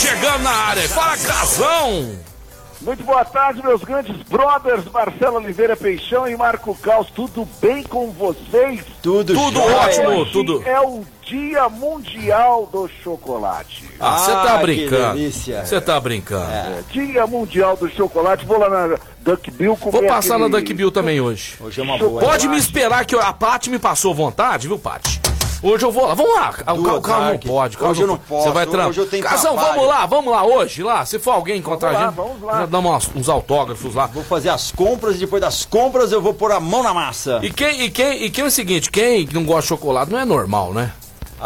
[0.00, 0.88] Chegando na área.
[0.88, 2.18] Fala, Casão!
[2.80, 7.08] Muito boa tarde, meus grandes brothers, Marcelo Oliveira Peixão e Marco Caos.
[7.10, 8.82] Tudo bem com vocês?
[9.02, 10.08] Tudo, Tudo ótimo.
[10.10, 10.62] Hoje tudo.
[10.64, 13.84] é o Dia Mundial do Chocolate.
[14.00, 15.20] Ah, você Ah, tá brincando.
[15.30, 16.50] Você tá brincando.
[16.50, 18.46] É, Dia Mundial do Chocolate.
[18.46, 21.56] Vou lá na Duck Bill comer Vou passar aquele- na Duck Bill também hoje.
[21.60, 22.20] Hoje é uma boa.
[22.22, 25.20] Pode me esperar que a Paty me passou vontade, viu, Paty?
[25.62, 26.14] Hoje eu vou lá.
[26.14, 26.54] Vamos lá.
[26.72, 27.76] O Duas, Cal não pode.
[27.76, 28.88] Cal Hoje eu não posso, Você vai trampar.
[28.88, 31.04] hoje eu tenho Casão, vamos lá, vamos lá hoje, lá.
[31.04, 32.66] Se for alguém encontrar Vamos a lá, gente, vamos lá.
[32.66, 34.06] dá umas- uns autógrafos lá.
[34.06, 37.40] Vou fazer as compras e depois das compras eu vou pôr a mão na massa.
[37.42, 40.20] E quem, e quem, e quem é o seguinte, quem não gosta de chocolate não
[40.20, 40.92] é normal, né?
[41.40, 41.44] Hã?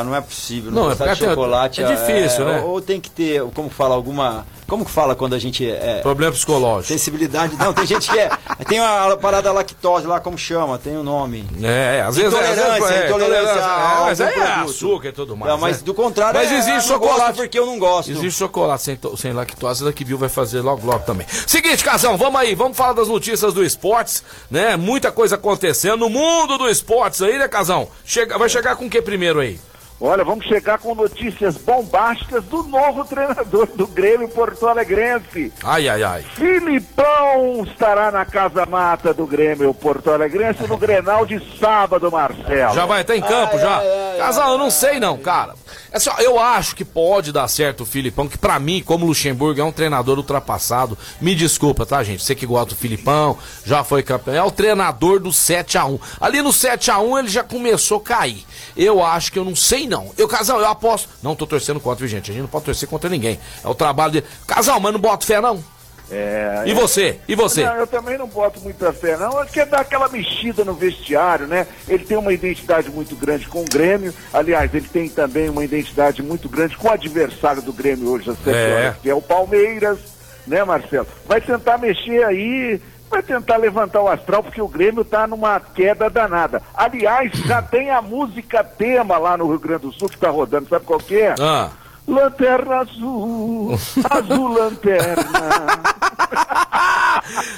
[0.00, 0.70] Ah, não é possível.
[0.72, 1.82] Não, Não, é de porque é- chocolate.
[1.82, 2.60] é difícil, é, né?
[2.62, 4.46] Ou, tem que ter, como fala, alguma.
[4.66, 6.00] Como que fala quando a gente é.
[6.02, 6.92] Problema psicológico.
[6.92, 7.56] Sensibilidade.
[7.56, 8.30] Não, tem gente que é.
[8.66, 10.76] Tem uma parada lactose lá, como chama?
[10.78, 11.46] Tem o um nome.
[11.62, 15.52] É, às vezes às vezes- Intolerância, é, intolerância é, mas é açúcar e tudo mais.
[15.52, 15.82] Não, mas né?
[15.84, 17.36] do contrário, Mas é, existe gosto chocolate.
[17.36, 18.10] porque eu não gosto.
[18.10, 21.26] Existe chocolate sem, sem lactose, daqui viu vai fazer logo logo também.
[21.46, 24.76] Seguinte, Casão, vamos aí, vamos falar das notícias do esportes, né?
[24.76, 27.88] Muita coisa acontecendo no mundo do esportes aí, né, Casão?
[28.04, 29.58] Chega, vai chegar com o que primeiro aí?
[29.98, 35.50] Olha, vamos chegar com notícias bombásticas do novo treinador do Grêmio Porto Alegrense.
[35.64, 36.22] Ai, ai, ai.
[36.34, 42.74] Filipão estará na casa mata do Grêmio Porto Alegrense no Grenal de sábado, Marcelo.
[42.74, 43.78] Já vai estar em campo Ai, já?
[43.78, 45.54] ai, Casão, eu não sei não, cara.
[45.92, 49.60] Assim, ó, eu acho que pode dar certo o Filipão, que para mim, como Luxemburgo
[49.60, 52.22] é um treinador ultrapassado, me desculpa, tá, gente?
[52.22, 55.98] Você que gosta do Filipão, já foi campeão, é o treinador do 7 a 1
[56.20, 58.44] Ali no 7 a 1 ele já começou a cair.
[58.76, 60.12] Eu acho que eu não sei não.
[60.18, 61.08] Eu, Casal, eu aposto.
[61.22, 62.30] Não tô torcendo contra, viu, gente?
[62.30, 63.38] A gente não pode torcer contra ninguém.
[63.64, 64.24] É o trabalho de.
[64.46, 65.62] Casal, mas não bota fé, não.
[66.10, 67.18] É, e você?
[67.26, 67.64] E você?
[67.64, 69.40] Não, eu também não boto muita fé, não.
[69.40, 71.66] Ele quer dar aquela mexida no vestiário, né?
[71.88, 74.14] Ele tem uma identidade muito grande com o Grêmio.
[74.32, 78.38] Aliás, ele tem também uma identidade muito grande com o adversário do Grêmio hoje, às
[78.38, 78.74] 7 é.
[78.74, 79.98] horas, que é o Palmeiras,
[80.46, 81.08] né, Marcelo?
[81.26, 86.10] Vai tentar mexer aí, vai tentar levantar o astral, porque o Grêmio está numa queda
[86.10, 86.62] danada.
[86.74, 90.68] Aliás, já tem a música tema lá no Rio Grande do Sul que está rodando,
[90.68, 91.34] sabe qual que é?
[91.40, 91.70] Ah.
[92.06, 93.76] Lanterna azul,
[94.10, 95.24] azul lanterna.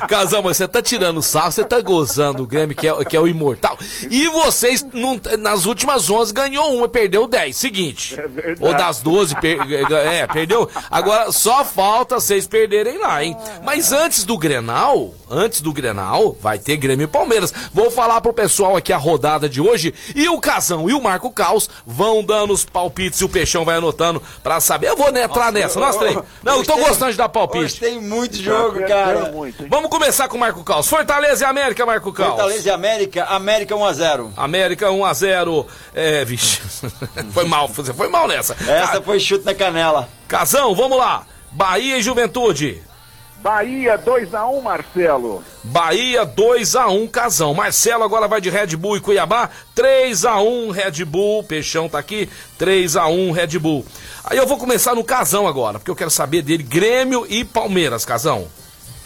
[0.09, 3.21] Casal, mas você tá tirando sarro, você tá gozando o Grêmio, que é, que é
[3.21, 3.79] o imortal.
[4.11, 7.57] E vocês, não, nas últimas 11, ganhou uma e perdeu 10.
[7.57, 8.18] Seguinte.
[8.18, 9.59] É ou das 12, per,
[9.92, 10.68] é, perdeu.
[10.90, 13.37] Agora, só falta vocês perderem lá, hein?
[13.64, 17.53] Mas antes do Grenal, antes do Grenal, vai ter Grêmio e Palmeiras.
[17.73, 19.94] Vou falar pro pessoal aqui a rodada de hoje.
[20.14, 23.77] E o Casão e o Marco Caos vão dando os palpites e o Peixão vai
[23.77, 24.88] anotando pra saber.
[24.88, 26.18] Eu vou entrar nessa, nós três.
[26.42, 27.64] Não, eu tô gostando de dar palpite.
[27.64, 29.33] Hoje tem muito jogo, cara.
[29.68, 30.88] Vamos começar com o Marco Caos.
[30.88, 32.30] Fortaleza e América, Marco Caos.
[32.30, 34.30] Fortaleza e América, América 1x0.
[34.37, 35.66] América 1x0.
[35.94, 36.61] É, vixe.
[37.32, 38.56] foi mal, você foi mal nessa.
[38.68, 40.08] Essa foi chute na canela.
[40.26, 41.26] Casão, vamos lá.
[41.50, 42.82] Bahia e Juventude.
[43.40, 45.44] Bahia 2x1, Marcelo.
[45.62, 47.54] Bahia 2x1, Casão.
[47.54, 49.48] Marcelo agora vai de Red Bull e Cuiabá.
[49.76, 51.44] 3x1, Red Bull.
[51.44, 52.28] Peixão tá aqui.
[52.58, 53.87] 3x1, Red Bull.
[54.24, 56.64] Aí eu vou começar no Casão agora, porque eu quero saber dele.
[56.64, 58.48] Grêmio e Palmeiras, Casão.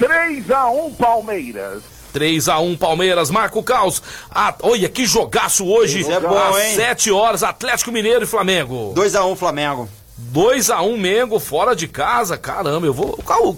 [0.03, 1.83] 3x1, Palmeiras.
[2.13, 4.03] 3x1 Palmeiras, Marco Caos.
[4.29, 6.05] Ah, olha que jogaço hoje.
[6.11, 6.75] É bom, às hein?
[6.75, 8.93] 7 horas, Atlético Mineiro e Flamengo.
[8.97, 9.89] 2x1 Flamengo.
[10.21, 13.19] 2x1 um Mengo fora de casa, caramba, eu vou.
[13.19, 13.55] O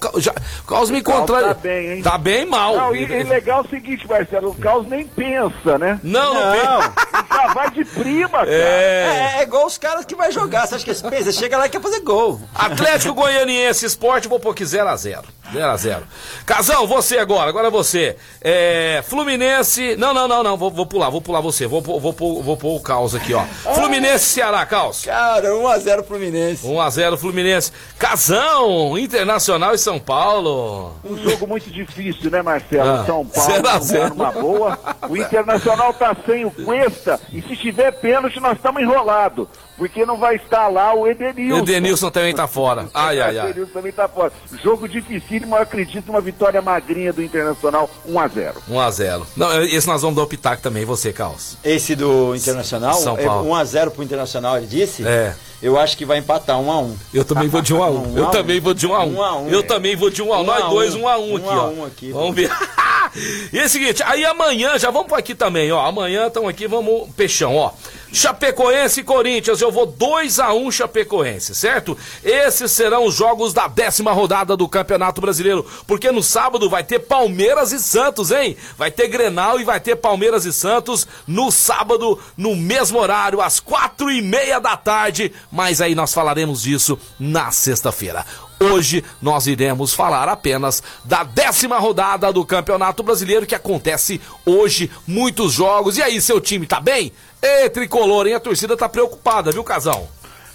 [0.67, 1.55] Carlos me encontra.
[1.55, 2.03] Tá bem, hein?
[2.03, 2.77] Tá bem mal.
[2.77, 5.99] Não, e, e legal é o seguinte, Marcelo, o Carlos nem pensa, né?
[6.03, 6.93] Não, não, não pensa.
[7.29, 8.51] já vai de prima, cara.
[8.51, 9.35] É...
[9.37, 10.67] é, é igual os caras que vai jogar.
[10.67, 11.33] Você acha que eles pensam?
[11.33, 12.41] Chega lá e quer fazer gol.
[12.55, 15.25] Atlético Goianiense Esporte, vou pôr aqui 0x0.
[15.53, 16.03] 0x0.
[16.47, 18.17] Casão, você agora, agora você.
[18.41, 19.97] É, Fluminense.
[19.97, 20.57] Não, não, não, não.
[20.57, 21.67] Vou, vou pular, vou pular você.
[21.67, 23.45] Vou, vou, vou, vou pôr o caos aqui, ó.
[23.75, 25.05] Fluminense Ceará, caos.
[25.05, 26.44] Cara, 1x0 Fluminense.
[26.53, 27.73] 1x0 Fluminense.
[27.99, 30.95] Casão, Internacional e São Paulo.
[31.05, 32.89] Um jogo muito difícil, né, Marcelo?
[32.89, 34.15] Ah, São Paulo 0 a 0.
[34.15, 34.79] uma boa.
[35.09, 40.17] O Internacional tá sem o Cuesta e se tiver pênalti nós estamos enrolados porque não
[40.17, 41.63] vai estar lá o Edenilson.
[41.63, 42.89] Edenilson também está fora.
[42.95, 43.51] Ai, ai, ai.
[43.51, 44.33] Edenilson também está fora.
[44.63, 49.27] Jogo dificílimo, eu acredito uma vitória magrinha do Internacional, 1 a 0 1 a 0
[49.37, 51.57] Não, esse nós vamos dar o pitaco também, você, Carlos.
[51.65, 52.95] Esse do Internacional?
[52.95, 53.47] São Paulo.
[53.47, 55.07] É 1 a 0 pro Internacional, ele disse?
[55.07, 55.35] É.
[55.63, 58.13] Eu acho que vai empatar 1 a 1 Eu também vou de 1 a 1
[58.13, 59.15] um Eu também vou de 1 a 1 um.
[59.47, 59.63] um eu é.
[59.63, 61.87] também vou de 1 a 1 Nós dois 1 a 1 aqui, ó.
[61.87, 62.51] Aqui, vamos ver.
[63.53, 65.87] e é o seguinte, aí amanhã, já vamos por aqui também, ó.
[65.87, 67.73] Amanhã estão aqui, vamos, peixão, ó.
[68.15, 71.99] Chapecoense e Corinthians, eu vou 2 a 1 Chapecoense, certo?
[72.23, 77.01] Esses serão os jogos da décima rodada do Campeonato Brasileiro, porque no sábado vai ter
[77.01, 78.57] Palmeiras e Santos, hein?
[78.79, 83.59] Vai ter Grenal e vai ter Palmeiras e Santos no sábado, no mesmo horário, às
[83.59, 88.25] quatro e meia da tarde, mas aí nós falaremos disso na sexta-feira.
[88.61, 95.53] Hoje nós iremos falar apenas da décima rodada do Campeonato Brasileiro que acontece hoje, muitos
[95.53, 95.99] jogos.
[95.99, 97.13] E aí, seu time tá bem?
[97.45, 98.35] Ê, tricolor, hein?
[98.35, 100.09] A torcida tá preocupada, viu, Casal?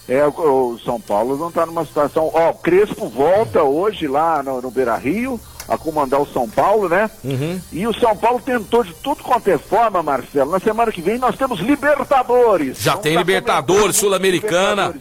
[0.08, 2.32] É, o São Paulo não tá numa situação.
[2.34, 7.12] Ó, Crespo volta hoje lá no, no Beira Rio a comandar o São Paulo, né?
[7.24, 7.62] Uhum.
[7.72, 10.50] E o São Paulo tentou de tudo quanto é forma, Marcelo.
[10.50, 12.80] Na semana que vem nós temos Libertadores.
[12.82, 14.96] Já tem Libertadores, Sul-Americana.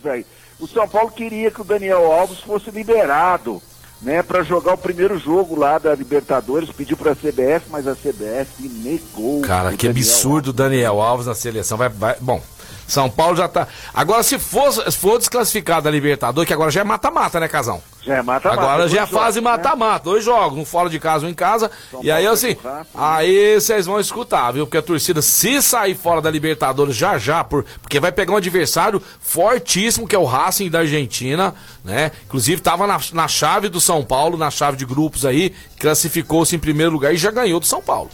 [0.60, 3.62] O São Paulo queria que o Daniel Alves fosse liberado
[4.00, 7.94] né, para jogar o primeiro jogo lá da Libertadores, pediu para a CBF, mas a
[7.94, 9.40] CBF negou.
[9.42, 11.76] Cara, que Daniel absurdo Daniel Alves na seleção.
[11.76, 12.40] Vai, vai, bom,
[12.88, 13.68] São Paulo já tá.
[13.92, 17.82] Agora, se for, se for desclassificado da Libertadores, que agora já é mata-mata, né, Casão?
[18.02, 18.62] Já é mata-mata.
[18.62, 19.44] Agora já é fase né?
[19.44, 21.70] mata-mata, dois jogos, um fora de casa, um em casa.
[21.90, 22.56] São e aí, assim,
[22.94, 24.66] aí vocês vão escutar, viu?
[24.66, 28.38] Porque a torcida, se sair fora da Libertadores já já, por, porque vai pegar um
[28.38, 32.10] adversário fortíssimo, que é o Racing da Argentina, né?
[32.24, 36.58] Inclusive, tava na, na chave do São Paulo, na chave de grupos aí, classificou-se em
[36.58, 38.08] primeiro lugar e já ganhou do São Paulo.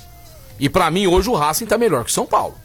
[0.59, 2.64] E para mim, hoje o Racing tá melhor que o São Paulo.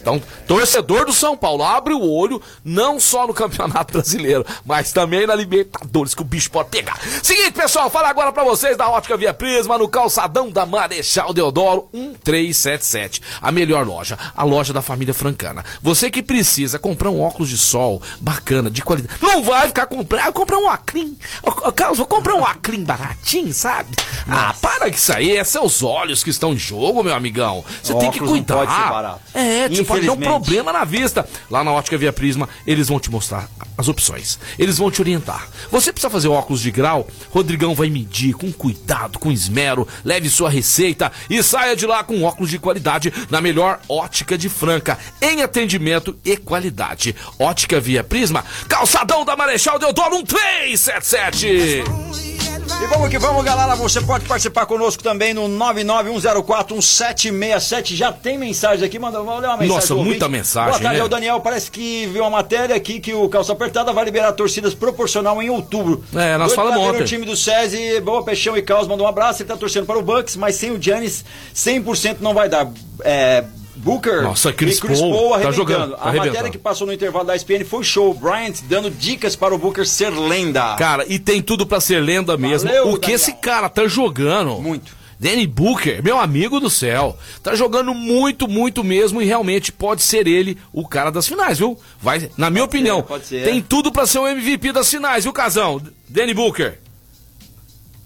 [0.00, 5.26] Então, torcedor do São Paulo, abre o olho, não só no Campeonato Brasileiro, mas também
[5.26, 6.98] na Libertadores, que o bicho pode pegar.
[7.22, 11.88] Seguinte, pessoal, fala agora para vocês da Ótica Via Prisma, no calçadão da Marechal Deodoro
[11.92, 13.20] 1377.
[13.40, 15.64] A melhor loja, a loja da família francana.
[15.82, 20.26] Você que precisa comprar um óculos de sol bacana, de qualidade, não vai ficar comprando,
[20.26, 23.90] ah, comprar um óculos, vou comprar um óculos baratinho, sabe?
[24.28, 27.64] Ah, para que isso aí, é seus olhos que estão em jogo, meu amigão.
[27.82, 28.56] Você tem que cuidar.
[28.56, 29.20] Não pode ser barato.
[29.34, 31.28] É, tipo, pode ter um problema na vista.
[31.50, 34.38] Lá na Ótica Via Prisma, eles vão te mostrar as opções.
[34.58, 35.48] Eles vão te orientar.
[35.70, 37.06] Você precisa fazer óculos de grau?
[37.30, 39.88] Rodrigão vai medir com cuidado, com esmero.
[40.04, 44.48] Leve sua receita e saia de lá com óculos de qualidade na melhor ótica de
[44.48, 47.14] Franca, em atendimento e qualidade.
[47.38, 52.39] Ótica Via Prisma, calçadão da Marechal Deodoro 1377.
[52.82, 53.74] E vamos que vamos, galera.
[53.74, 57.94] Você pode participar conosco também no 991041767.
[57.94, 59.68] Já tem mensagem aqui, manda, uma mensagem.
[59.68, 60.70] Nossa, muita mensagem.
[60.70, 61.04] Boa tarde, né?
[61.04, 61.40] o Daniel.
[61.40, 65.50] Parece que viu uma matéria aqui que o Calça Apertada vai liberar torcidas proporcional em
[65.50, 66.04] outubro.
[66.14, 67.02] É, nós falamos ontem.
[67.02, 69.42] O time do SESI, Boa Peixão e Caos mandou um abraço.
[69.42, 72.70] Ele tá torcendo para o Bucks, mas sem o Giannis, 100% não vai dar.
[73.02, 73.44] É,
[73.80, 76.92] Booker Nossa, Chris, e Chris Paul, Paul tá jogando, tá a matéria que passou no
[76.92, 78.12] intervalo da ESPN foi show.
[78.12, 80.76] Bryant dando dicas para o Booker ser lenda.
[80.76, 82.68] Cara, e tem tudo para ser lenda mesmo.
[82.68, 83.16] Valeu, o que Daniel.
[83.16, 84.60] esse cara tá jogando?
[84.60, 85.00] Muito.
[85.18, 90.26] Danny Booker, meu amigo do céu, tá jogando muito, muito mesmo e realmente pode ser
[90.26, 91.78] ele o cara das finais, viu?
[92.00, 95.32] Vai, na minha pode opinião, ser, tem tudo para ser o MVP das finais, viu,
[95.32, 95.78] Casão?
[96.08, 96.78] Danny Booker.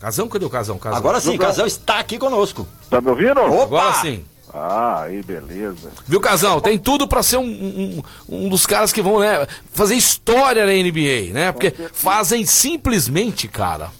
[0.00, 0.76] Casão, cadê o Casão?
[0.76, 0.98] Casão?
[0.98, 2.66] Agora sim, Casão está aqui conosco.
[2.90, 3.40] Tá me ouvindo?
[3.40, 3.62] Opa!
[3.62, 4.24] Agora sim.
[4.54, 5.90] Ah, aí beleza.
[6.06, 6.60] Viu, Casal?
[6.60, 10.72] Tem tudo para ser um, um, um, dos caras que vão né, fazer história na
[10.72, 11.50] NBA, né?
[11.50, 13.90] Porque fazem simplesmente, cara.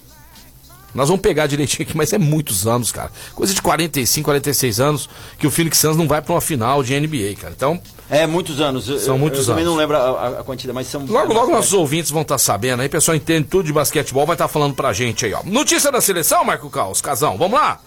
[0.93, 3.11] Nós vamos pegar direitinho aqui, mas é muitos anos, cara.
[3.33, 6.97] Coisa de 45, 46 anos que o Phoenix Suns não vai para uma final de
[6.97, 7.53] NBA, cara.
[7.53, 7.81] Então.
[8.09, 8.85] É, muitos anos.
[9.03, 11.05] São muitos eu, eu também não lembro a, a, quantidade, mas são.
[11.05, 14.35] Logo, logo nossos ouvintes vão estar tá sabendo aí, pessoal entende tudo de basquetebol, vai
[14.35, 15.43] estar tá falando pra gente aí, ó.
[15.43, 17.77] Notícia da seleção, Marco Caos, Casão, vamos lá?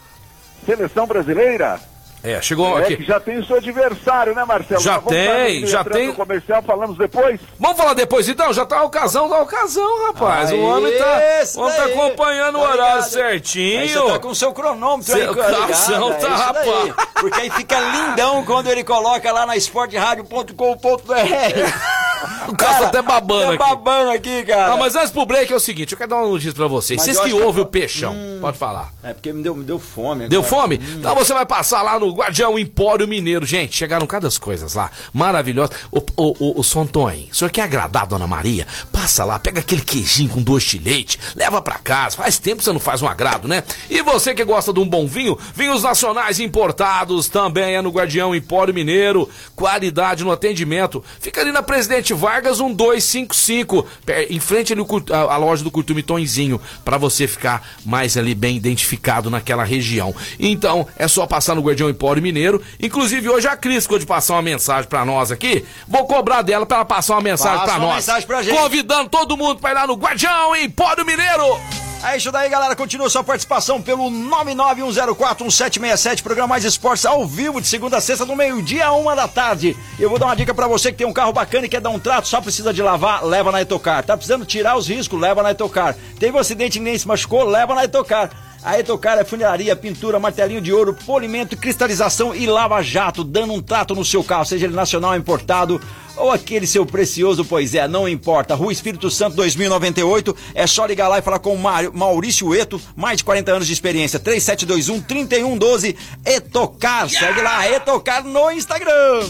[0.67, 1.81] Seleção brasileira?
[2.23, 3.05] É, chegou é aqui.
[3.05, 4.81] Já tem o seu adversário, né, Marcelo?
[4.81, 6.13] Já tem, já tem.
[6.13, 7.41] comercial, falamos depois?
[7.59, 8.53] Vamos falar depois então?
[8.53, 10.51] Já tá a ocasião da ocasião, rapaz.
[10.51, 11.21] Aê, o homem tá,
[11.55, 13.81] o homem tá acompanhando tá o horário certinho.
[13.81, 16.95] Aí você tá com o seu cronômetro seu aí, calção tá, é rapaz.
[17.15, 20.55] Porque aí fica lindão quando ele coloca lá na esporteradio.com.br.
[22.49, 24.77] O cara tá até babando tá babando aqui, cara.
[24.77, 27.01] Mas antes pro break é o seguinte, eu quero dar uma notícia pra vocês.
[27.01, 28.93] Vocês que ouvem o peixão, hum, pode falar.
[29.03, 30.25] É porque me deu, me deu fome.
[30.25, 30.29] Agora.
[30.29, 30.77] Deu fome?
[30.77, 30.97] Hum.
[30.99, 33.45] Então você vai passar lá no Guardião Empório Mineiro.
[33.45, 35.77] Gente, chegaram cada coisas lá, maravilhosas.
[35.91, 38.67] O, o, o, o Sonton, o senhor quer agradar a Dona Maria?
[38.93, 42.17] Passa lá, pega aquele queijinho com doce de leite, leva pra casa.
[42.17, 43.63] Faz tempo que você não faz um agrado, né?
[43.89, 48.35] E você que gosta de um bom vinho, vinhos nacionais importados também é no Guardião
[48.35, 49.29] Empório Mineiro.
[49.57, 51.03] Qualidade no atendimento.
[51.21, 53.87] Fica ali na Presidente Vargas, um 255,
[54.29, 58.57] em frente ali a, a loja do Curtume Tonzinho, para você ficar mais ali bem
[58.57, 60.15] identificado naquela região.
[60.39, 62.63] Então, é só passar no Guardião Empório Mineiro.
[62.81, 65.65] Inclusive, hoje a Cris ficou de passar uma mensagem para nós aqui.
[65.87, 67.97] Vou cobrar dela para ela passar uma mensagem para nós.
[67.97, 68.57] Mensagem pra gente.
[68.57, 71.59] Convidando todo mundo para ir lá no Guardião Empório Mineiro.
[72.03, 72.77] É isso daí, galera.
[72.77, 78.37] Continua sua participação pelo 991041767, programa Mais Esportes ao vivo de segunda a sexta, no
[78.37, 79.77] meio-dia, uma da tarde.
[79.99, 81.91] Eu vou dar uma dica para você que tem um carro bacana e quer dar
[81.91, 84.05] um trato, só precisa de lavar, leva na Etocar.
[84.05, 85.97] Tá precisando tirar os riscos, leva na Etocar.
[86.19, 88.31] Teve um acidente e ninguém se machucou, leva na Etocar.
[88.63, 93.95] A Etocar é funilaria, pintura, martelinho de ouro, polimento, cristalização e lava-jato, dando um trato
[93.95, 95.81] no seu carro, seja ele nacional importado
[96.17, 98.55] ou aquele seu precioso, pois é, não importa.
[98.55, 101.59] Rua Espírito Santo 2098, é só ligar lá e falar com o
[101.93, 104.19] Maurício Eto, mais de 40 anos de experiência.
[104.19, 107.09] 3721 3112 Etocar.
[107.09, 109.21] Segue lá, Etocar no Instagram.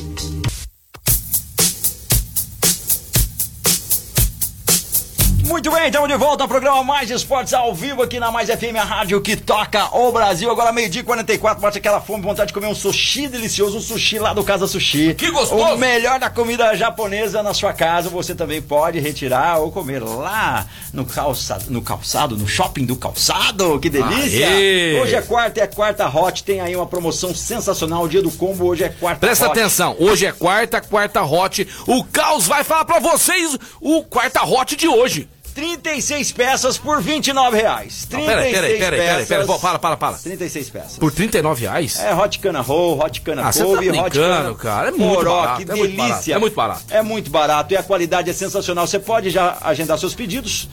[5.49, 8.77] Muito bem, estamos de volta ao programa Mais Esportes ao vivo aqui na Mais FM,
[8.79, 10.51] a rádio que toca o Brasil.
[10.51, 14.35] Agora meio-dia 44, bate aquela fome, vontade de comer um sushi delicioso, um sushi lá
[14.35, 15.15] do Casa Sushi.
[15.15, 15.75] Que gostoso!
[15.75, 20.67] O melhor da comida japonesa na sua casa, você também pode retirar ou comer lá
[20.93, 23.81] no calçado, no calçado, no shopping do calçado.
[23.81, 24.47] Que delícia!
[24.49, 25.01] Aê.
[25.01, 28.67] Hoje é quarta, é quarta hot, tem aí uma promoção sensacional, o dia do combo,
[28.67, 29.59] hoje é quarta Presta hot.
[29.59, 31.67] atenção, hoje é quarta, quarta hot.
[31.87, 35.27] O Caos vai falar para vocês o quarta hot de hoje.
[35.59, 38.07] 36 peças por 29 reais.
[38.09, 40.16] 36 peraí, peraí, peraí, peraí, peraí, pera, para, para, para.
[40.16, 40.99] 36 peças.
[40.99, 41.99] Por 39 reais?
[41.99, 44.55] É hot cana roll, hot cana ah, couve, tá hot cana...
[44.55, 45.66] cara, é muito Moró, barato.
[45.66, 46.35] que é delícia.
[46.35, 46.85] é muito barato.
[46.90, 48.87] É muito barato e a qualidade é sensacional.
[48.87, 50.68] Você pode já agendar seus pedidos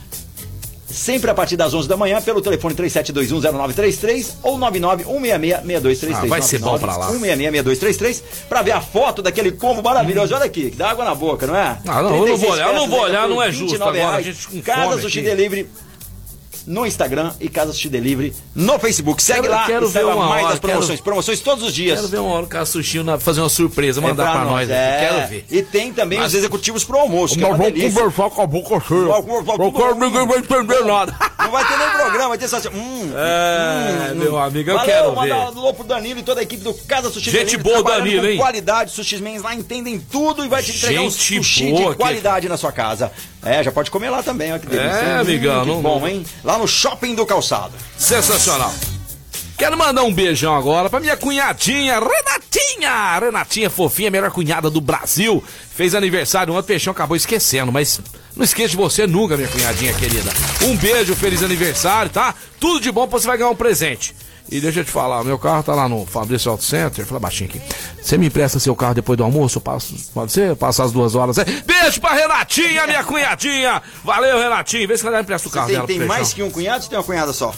[0.88, 6.14] sempre a partir das 11 da manhã, pelo telefone 37210933 ou 991666233.
[6.14, 7.10] Ah, vai ser bom pra lá.
[7.10, 10.34] 1666233 pra ver a foto daquele combo maravilhoso.
[10.34, 11.78] Olha aqui, que dá água na boca, não é?
[11.86, 14.22] Ah, não, eu não vou olhar, eu não vou olhar, não é justo agora, a
[14.22, 15.28] gente com Casa fome Sushi aqui.
[15.28, 15.68] Delivery
[16.66, 19.22] no Instagram e Casa Sushi Delivery no Facebook.
[19.22, 20.88] Segue Quero- lá quero e saiba uma mais hora, das promoções.
[20.98, 21.96] quero- Promoções todos os dias.
[21.96, 24.70] Quero ver uma hora o cara sushi na- fazer uma surpresa, mandar É pra, nós.
[24.70, 24.78] aqui.
[24.78, 24.98] é.
[25.08, 25.44] Quero ver.
[25.50, 27.36] E tem também Mas- os executivos pro almoço.
[27.36, 27.90] que é uma delícia.
[27.90, 29.00] conversar com a boca cheia.
[29.06, 31.14] Vamos quero, ninguém vai entender nada.
[31.38, 32.68] Não vai ter nem programa, vai ter só assim.
[32.74, 35.56] Hum, É, meu amigo, eu Valeu, quero mandar ver.
[35.56, 38.04] um alô pro Danilo e toda a equipe do Casa Sushi Gente Delivery, boa, trabalhando
[38.04, 38.36] Danilo, com hein?
[38.38, 41.88] qualidade, Sushi Mens lá entendem tudo e vai te entregar um Gente sushi boa, de
[41.90, 43.10] que- qualidade na sua casa.
[43.46, 44.90] É, já pode comer lá também, olha que delícia.
[44.90, 46.26] É, Hum, amigão, que não- bom, não- hein?
[46.42, 47.72] Lá no Shopping do Calçado.
[47.96, 48.74] Sensacional.
[49.56, 53.18] Quero mandar um beijão agora pra minha cunhadinha, Renatinha.
[53.18, 55.42] Renatinha fofinha, melhor cunhada do Brasil.
[55.74, 57.98] Fez aniversário ontem, Peixão acabou esquecendo, mas
[58.36, 60.30] não esqueça de você nunca, minha cunhadinha querida.
[60.62, 62.34] Um beijo, feliz aniversário, tá?
[62.60, 64.14] Tudo de bom, você vai ganhar um presente.
[64.48, 67.04] E deixa eu te falar, meu carro tá lá no Fabrício Auto Center.
[67.04, 67.60] Fala baixinho aqui.
[68.00, 69.58] Você me empresta seu carro depois do almoço?
[69.58, 70.54] Eu passo, pode ser?
[70.54, 71.36] Passa as duas horas.
[71.36, 73.82] Beijo pra Renatinha, minha cunhadinha.
[74.04, 74.86] Valeu, Renatinha.
[74.86, 76.96] Vê se ela empresta o carro Tem, dela tem mais que um cunhado ou tem
[76.98, 77.52] uma cunhada só?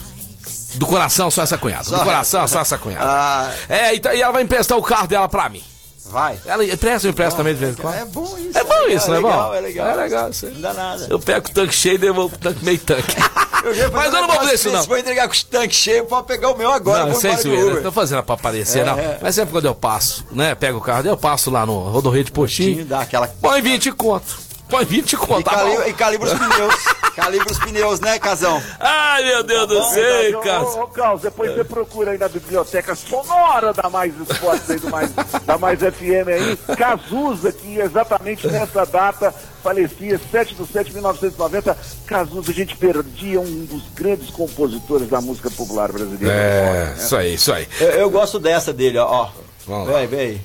[0.77, 1.85] Do coração, só essa cunhada.
[1.85, 2.53] Do Só coração, essa.
[2.55, 3.05] só essa cunhada.
[3.09, 5.63] Ah, É, e, tá- e ela vai emprestar o carro dela pra mim.
[6.11, 6.39] Vai.
[6.47, 7.95] Ela empresta, eu empresto também de vez em quando.
[7.95, 8.59] É bom isso.
[8.59, 9.55] É bom isso, é não é legal?
[9.55, 10.47] É legal, É legal isso.
[10.47, 11.07] Não dá nada.
[11.09, 13.15] Eu pego o tanque cheio e devolvo o tanque meio tanque.
[13.65, 14.77] Eu já Mas eu não vou fazer isso, não.
[14.77, 17.07] desse, Vou entregar com os tanques cheios, pode pegar o meu agora.
[17.07, 18.97] Não, sem zoeira, não tô fazendo pra aparecer, É, não.
[18.97, 19.19] é.
[19.21, 22.31] Mas sempre quando eu passo, né, pego o carro, eu passo lá no Rodorreio de
[22.31, 23.27] Postinho, Dá aquela...
[23.27, 24.39] põe 20 conto.
[24.69, 25.91] Põe 20 E, conto, tá cali...
[25.91, 26.75] e calibra os pneus.
[27.17, 28.63] calibra os pneus, né, Casão?
[28.79, 30.39] Ai, meu Deus do céu.
[30.39, 30.63] Ô, cara.
[30.63, 35.11] Ô, Carlos, depois você procura aí na biblioteca sonora da Mais Esportes aí, do mais,
[35.47, 36.77] da Mais FM aí.
[36.77, 41.77] Cazuza, que exatamente nessa data falecia, 7 de 7 de 1990.
[42.07, 46.35] Cazuza, a gente perdia um dos grandes compositores da música popular brasileira.
[46.35, 47.67] É, isso aí, isso aí.
[47.81, 49.07] Eu, eu gosto dessa dele, ó.
[49.07, 49.31] ó.
[49.67, 50.01] Vamos Vem lá.
[50.01, 50.41] aí, vem aí.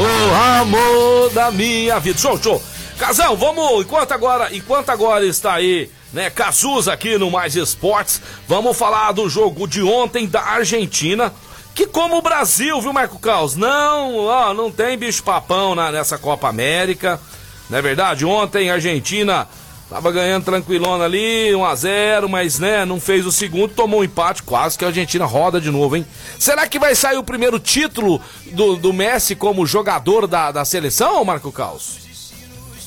[0.00, 2.18] O amor da minha vida.
[2.18, 2.62] Show, show.
[2.98, 8.78] Casão, vamos, enquanto agora, enquanto agora está aí, né, Cazuza aqui no Mais Esportes, vamos
[8.78, 11.32] falar do jogo de ontem da Argentina,
[11.74, 13.56] que como o Brasil, viu, Marco Caos?
[13.56, 17.20] Não, ó, não tem bicho papão na, nessa Copa América,
[17.68, 18.24] não é verdade?
[18.24, 19.46] Ontem a Argentina
[19.90, 24.04] tava ganhando tranquilona ali, 1 a 0 mas né, não fez o segundo, tomou um
[24.04, 26.06] empate, quase que a Argentina roda de novo, hein?
[26.38, 28.20] Será que vai sair o primeiro título
[28.52, 31.99] do, do Messi como jogador da, da seleção, Marco Caos?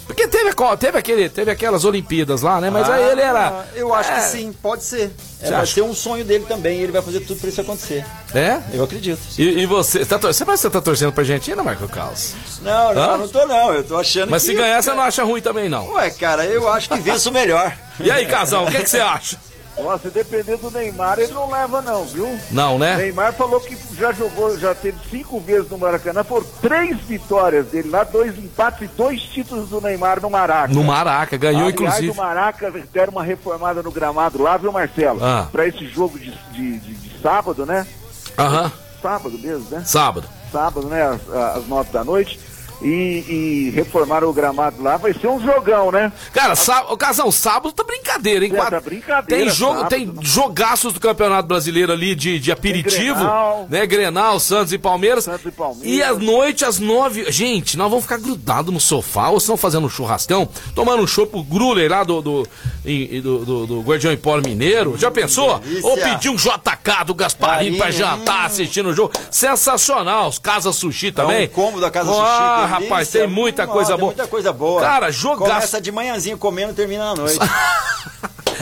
[0.06, 2.70] Porque teve, teve, aquele, teve aquelas Olimpíadas lá, né?
[2.70, 3.48] Mas aí ele era.
[3.50, 5.12] Ah, Eu acho é, que sim, pode ser.
[5.42, 5.74] É, vai acha?
[5.76, 6.80] ser um sonho dele também.
[6.82, 8.06] Ele vai fazer tudo pra isso acontecer.
[8.36, 8.60] É?
[8.74, 9.20] Eu acredito.
[9.38, 12.34] E, e você, tá, tor- você, mas você tá torcendo pra Argentina, Marco Caos?
[12.62, 13.74] Não, não, não tô não.
[13.74, 14.50] Eu tô achando Mas que.
[14.50, 15.92] se ganhar, você não acha ruim também, não.
[15.94, 17.76] Ué, cara, eu acho que vença o melhor.
[18.00, 19.38] E aí, Casão, o que, que você acha?
[19.78, 22.40] Nossa, se depender do Neymar, ele não leva não, viu?
[22.52, 22.96] Não, né?
[22.96, 27.90] Neymar falou que já jogou, já teve cinco vezes no Maracanã, foram três vitórias dele
[27.90, 30.72] lá, dois empates e dois títulos do Neymar no Maraca.
[30.74, 32.10] No Maraca, ganhou Aliás, inclusive.
[32.12, 35.20] o Maraca deram uma reformada no gramado lá, viu, Marcelo?
[35.24, 35.48] Ah.
[35.52, 37.88] Pra esse jogo de, de, de- de sábado, né?
[38.38, 38.72] Aham,
[39.02, 39.84] Sábado mesmo, né?
[39.86, 40.28] sábado.
[40.52, 41.04] Sábado, né?
[41.04, 42.40] Às, às nove da noite.
[42.84, 44.98] E, e reformaram o gramado lá.
[44.98, 46.12] Vai ser um jogão, né?
[46.34, 46.84] Cara, sá...
[46.90, 48.52] ô, Casão, sábado tá brincadeira, hein?
[48.54, 50.14] É, Quatro- tá brincadeira, Tem jogo, sábado, tem né?
[50.22, 53.68] jogaços do Campeonato Brasileiro ali de, de aperitivo, Grenal.
[53.70, 53.86] né?
[53.86, 55.24] Grenal, Santos e Palmeiras.
[55.24, 55.88] Santos e Palmeiras.
[55.98, 57.32] E à noite, às nove.
[57.32, 61.42] Gente, nós vamos ficar grudados no sofá, ou não fazendo um churrascão, tomando um chopp
[61.44, 62.48] Gruler lá do, do,
[62.86, 64.98] em- do, do, do Guardião Empório Mineiro.
[64.98, 65.60] Já pensou?
[65.60, 65.90] delícia.
[65.90, 69.14] Ou pedir um JK do Gasparinho Aí, pra jantar, assistindo o jogo.
[69.32, 70.28] Sensacional.
[70.30, 71.44] Os Casa Sushi também.
[71.44, 72.73] É um combo da Casa Ah, Sushi.
[72.74, 74.08] Rapaz, tem muita Nossa, coisa tem boa.
[74.14, 74.82] Muita coisa boa.
[74.82, 75.52] Cara, jogaço.
[75.52, 77.40] Começa de manhãzinho comendo e termina na noite.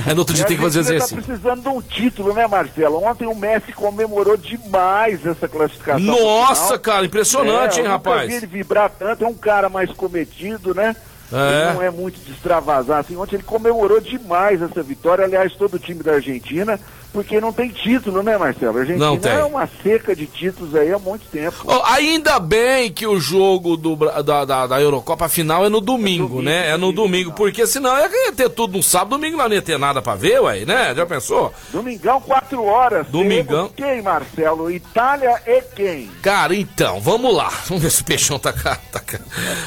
[0.07, 1.17] É no outro dia E tem que fazer Argentina exercício.
[1.17, 3.03] tá precisando de um título, né, Marcelo?
[3.03, 5.99] Ontem o Messi comemorou demais essa classificação.
[6.03, 8.33] Nossa, cara, impressionante, É, hein, eu nunca vi rapaz?
[8.33, 10.95] ele vibrar tanto, é um cara mais cometido, né?
[11.31, 11.63] É.
[11.65, 12.99] Ele não é muito de extravasar.
[12.99, 16.79] Assim, ontem ele comemorou demais essa vitória, aliás, todo o time da Argentina,
[17.13, 18.77] porque não tem título, né, Marcelo?
[18.77, 19.31] A Argentina Não tem.
[19.31, 21.57] é uma seca de títulos aí há muito tempo.
[21.65, 26.27] Ó, ainda bem que o jogo do, da, da, da Eurocopa final é no domingo,
[26.27, 26.69] domingo, né?
[26.69, 27.35] É no domingo, não.
[27.35, 30.65] porque senão ia ter tudo no sábado, domingo não ia ter nada pra ver, ué,
[30.65, 30.93] né?
[30.95, 31.53] Já pensou?
[31.71, 33.07] Domingão, quatro horas.
[33.07, 33.69] Domingão.
[33.75, 34.71] Quem, Marcelo?
[34.71, 36.09] Itália e quem?
[36.21, 37.51] Cara, então, vamos lá.
[37.67, 38.77] Vamos ver se o peixão tá cá.
[38.91, 39.19] Tá cá.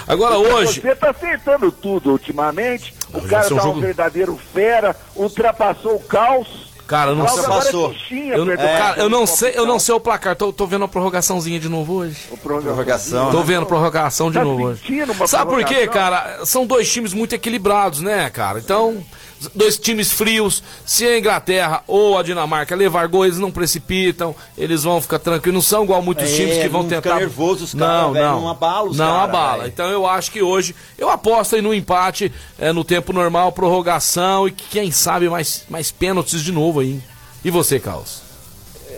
[0.06, 0.80] Agora hoje.
[0.80, 2.94] Você tá acertando tudo ultimamente.
[3.12, 6.72] O Não, cara um tá jogo- um verdadeiro fera, ultrapassou o caos.
[6.86, 7.42] Cara, eu não sei.
[7.44, 7.94] passou.
[8.10, 10.36] Eu, é, cara, eu não sei, eu não sei o placar.
[10.36, 12.18] Tô, tô vendo a prorrogaçãozinha de novo hoje.
[12.42, 13.30] Prorrogação.
[13.30, 14.82] Tô vendo prorrogação de Tá novo hoje.
[15.26, 16.44] Sabe por quê, cara?
[16.44, 18.58] São dois times muito equilibrados, né, cara?
[18.58, 19.02] Então,
[19.54, 20.62] dois times frios.
[20.86, 25.54] Se a Inglaterra ou a Dinamarca levar gol, eles não precipitam, eles vão ficar tranquilos.
[25.54, 27.16] Não são igual muitos É, times que vão não fica tentar.
[27.20, 29.56] nervoso os caras, não, não, não abala os Não cara, abala.
[29.58, 29.68] velho.
[29.68, 34.46] Então eu acho que hoje eu aposto aí no empate, é, no tempo normal, prorrogação
[34.48, 37.00] e quem sabe mais, mais pênaltis de novo aí.
[37.44, 38.22] E você, Carlos?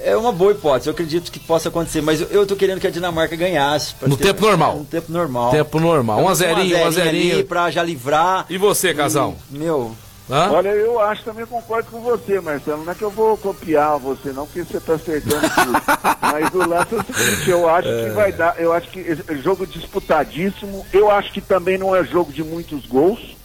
[0.05, 2.87] É uma boa hipótese, eu acredito que possa acontecer, mas eu, eu tô querendo que
[2.87, 3.93] a Dinamarca ganhasse.
[4.07, 4.77] No ter- tempo normal.
[4.77, 5.51] No tempo normal.
[5.51, 6.19] Tempo normal.
[6.19, 7.45] Um a um a ali zerinho.
[7.45, 8.47] pra já livrar.
[8.49, 9.35] E você, casal?
[9.51, 9.97] Meu,
[10.29, 10.51] Hã?
[10.51, 12.85] Olha, eu acho também concordo com você, Marcelo.
[12.85, 15.83] Não é que eu vou copiar você, não, porque você tá acertando tudo.
[16.21, 19.35] Mas o lance é o seguinte, eu acho que vai dar, eu acho que é
[19.37, 20.85] jogo disputadíssimo.
[20.93, 23.37] Eu acho que também não é jogo de muitos gols,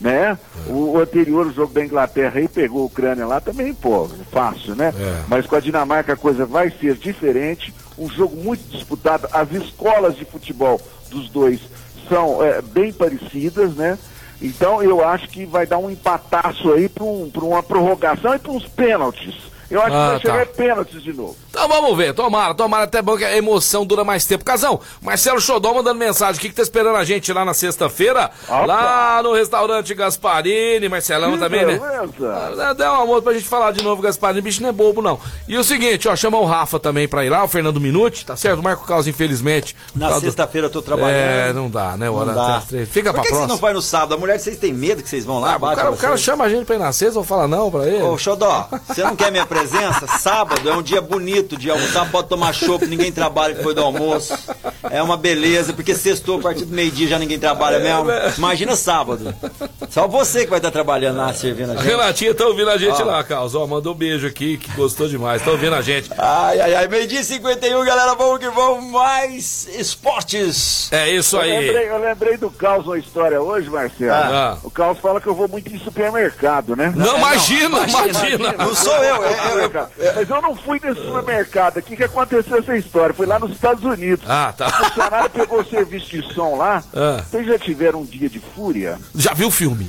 [0.00, 0.38] né?
[0.66, 4.74] O, o anterior, o jogo da Inglaterra aí pegou a Ucrânia lá também, pô, fácil,
[4.74, 4.94] né?
[4.98, 5.24] É.
[5.28, 7.74] Mas com a Dinamarca a coisa vai ser diferente.
[7.98, 9.28] Um jogo muito disputado.
[9.30, 10.80] As escolas de futebol
[11.10, 11.60] dos dois
[12.08, 13.98] são é, bem parecidas, né?
[14.40, 18.52] Então eu acho que vai dar um empataço aí para um, uma prorrogação e para
[18.52, 19.49] uns pênaltis.
[19.70, 20.52] Eu acho Ah, que vai chegar tá.
[20.56, 21.36] pênaltis de novo.
[21.48, 24.44] Então vamos ver, tomara, tomara até bom que a emoção dura mais tempo.
[24.44, 28.30] Casão, Marcelo Xodó mandando mensagem, o que, que tá esperando a gente lá na sexta-feira?
[28.48, 31.78] Lá no restaurante Gasparini, Marcelão Que também, né?
[31.78, 32.62] beleza.
[32.68, 35.18] Ah, Dá um amor pra gente falar de novo, Gasparini, bicho não é bobo não.
[35.46, 38.36] E o seguinte, ó, chama o Rafa também pra ir lá, o Fernando Minuti, tá
[38.36, 38.58] certo?
[38.60, 39.76] O Marco Carlos, infelizmente.
[39.94, 41.10] na do- sexta-feira eu tô trabalhando.
[41.16, 42.06] É, não dá, né?
[42.06, 42.42] Não Hora dá.
[42.42, 42.88] até as três.
[42.88, 43.54] Fica Por pra que, que você próxima.
[43.54, 44.14] não vai no sábado?
[44.14, 45.52] A mulher, vocês têm medo que vocês vão lá?
[45.52, 47.24] Ah, o bate cara, o cara chama a gente pra ir na sexta, eu vou
[47.24, 48.02] falar não pra ele.
[48.02, 50.06] Ô, Xodó, você não quer minha presença?
[50.18, 54.34] Sábado é um dia bonito de almoçar, pode tomar chopp, ninguém trabalha depois do almoço.
[54.90, 58.06] É uma beleza, porque sextou a partir do meio-dia já ninguém trabalha mesmo.
[58.38, 59.34] Imagina sábado.
[59.90, 61.86] Só você que vai estar trabalhando lá servindo a A gente.
[61.86, 63.04] Renatinha tá ouvindo a gente Ó.
[63.04, 63.54] lá, Carlos.
[63.54, 65.42] Ó, mandou um beijo aqui, que gostou demais.
[65.42, 66.10] Tá ouvindo a gente.
[66.16, 70.88] Ai, ai, ai, meio-dia e 51, galera, vamos que vamos, mais esportes.
[70.92, 71.50] É isso Eu aí.
[71.66, 74.12] lembrei, eu lembrei do Caos uma história hoje, Marcelo.
[74.12, 74.58] Ah.
[74.62, 76.92] O Caos fala que eu vou muito em supermercado, né?
[76.94, 78.52] Não, É, imagina, não, imagina.
[78.58, 82.58] Não sou eu, é- é- é- Mas eu não fui nesse supermercado aqui que aconteceu
[82.58, 83.14] essa história.
[83.14, 84.24] Foi lá nos Estados Unidos.
[84.28, 84.70] Ah, O tá.
[84.70, 86.82] funcionário pegou o serviço de som lá.
[86.94, 87.22] Ah.
[87.28, 88.98] Vocês já tiveram um dia de fúria?
[89.14, 89.79] Já viu o filme?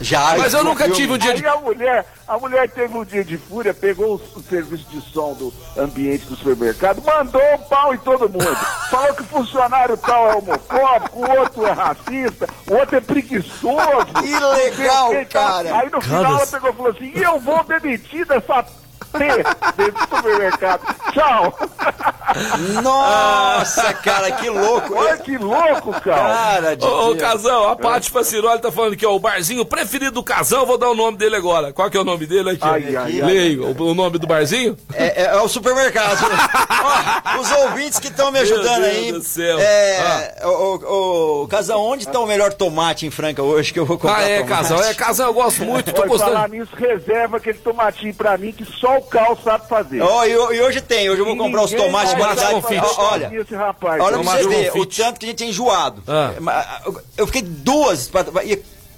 [0.00, 0.36] Já.
[0.36, 1.44] Mas eu nunca tive um dia de.
[1.44, 5.34] Aí a mulher, a mulher teve um dia de fúria, pegou o, serviço de som
[5.34, 8.56] do ambiente do supermercado, mandou um pau em todo mundo.
[8.90, 14.06] Falou que o funcionário tal é homofóbico, o outro é racista, o outro é preguiçoso.
[14.20, 15.78] Que legal, cara.
[15.78, 18.64] Aí no final ela pegou e falou assim, e eu vou demitir dessa
[19.76, 20.96] Dentro do supermercado.
[21.12, 21.58] Tchau.
[22.82, 24.94] Nossa, cara, que louco.
[24.94, 26.22] Olha que louco, cara.
[26.34, 27.16] Cara, de Ô, ô.
[27.16, 30.88] Casão, a Paty Faciroli tá falando aqui, ó, o barzinho preferido do Casão, vou dar
[30.90, 31.72] o nome dele agora.
[31.72, 32.60] Qual que é o nome dele aqui?
[32.62, 33.22] Ai, ai, ai.
[33.22, 34.76] Leio, o, o nome do barzinho?
[34.94, 36.18] É, é- é o supermercado.
[37.36, 39.10] Ó, os ouvintes que estão me ajudando Meu aí.
[39.12, 39.58] Deus do céu.
[39.60, 43.84] É, o, o, o Casal, onde está o melhor tomate em Franca hoje que eu
[43.86, 44.18] vou comprar?
[44.20, 44.52] Ah, é, tomate?
[44.62, 46.54] Casão, é, Casão, eu gosto muito, tô Pode falar gostando.
[46.56, 50.00] nisso, reserva aquele tomatinho pra mim que só o Cal sabe fazer.
[50.00, 52.14] Ó, e, e hoje tem, hoje eu vou comprar os tomates.
[52.14, 53.30] Ó, Olha,
[54.00, 56.02] olha pra você ver, o tanto que a gente é enjoado.
[56.06, 56.32] Ah.
[56.40, 56.66] Mas,
[57.16, 58.10] Eu fiquei duas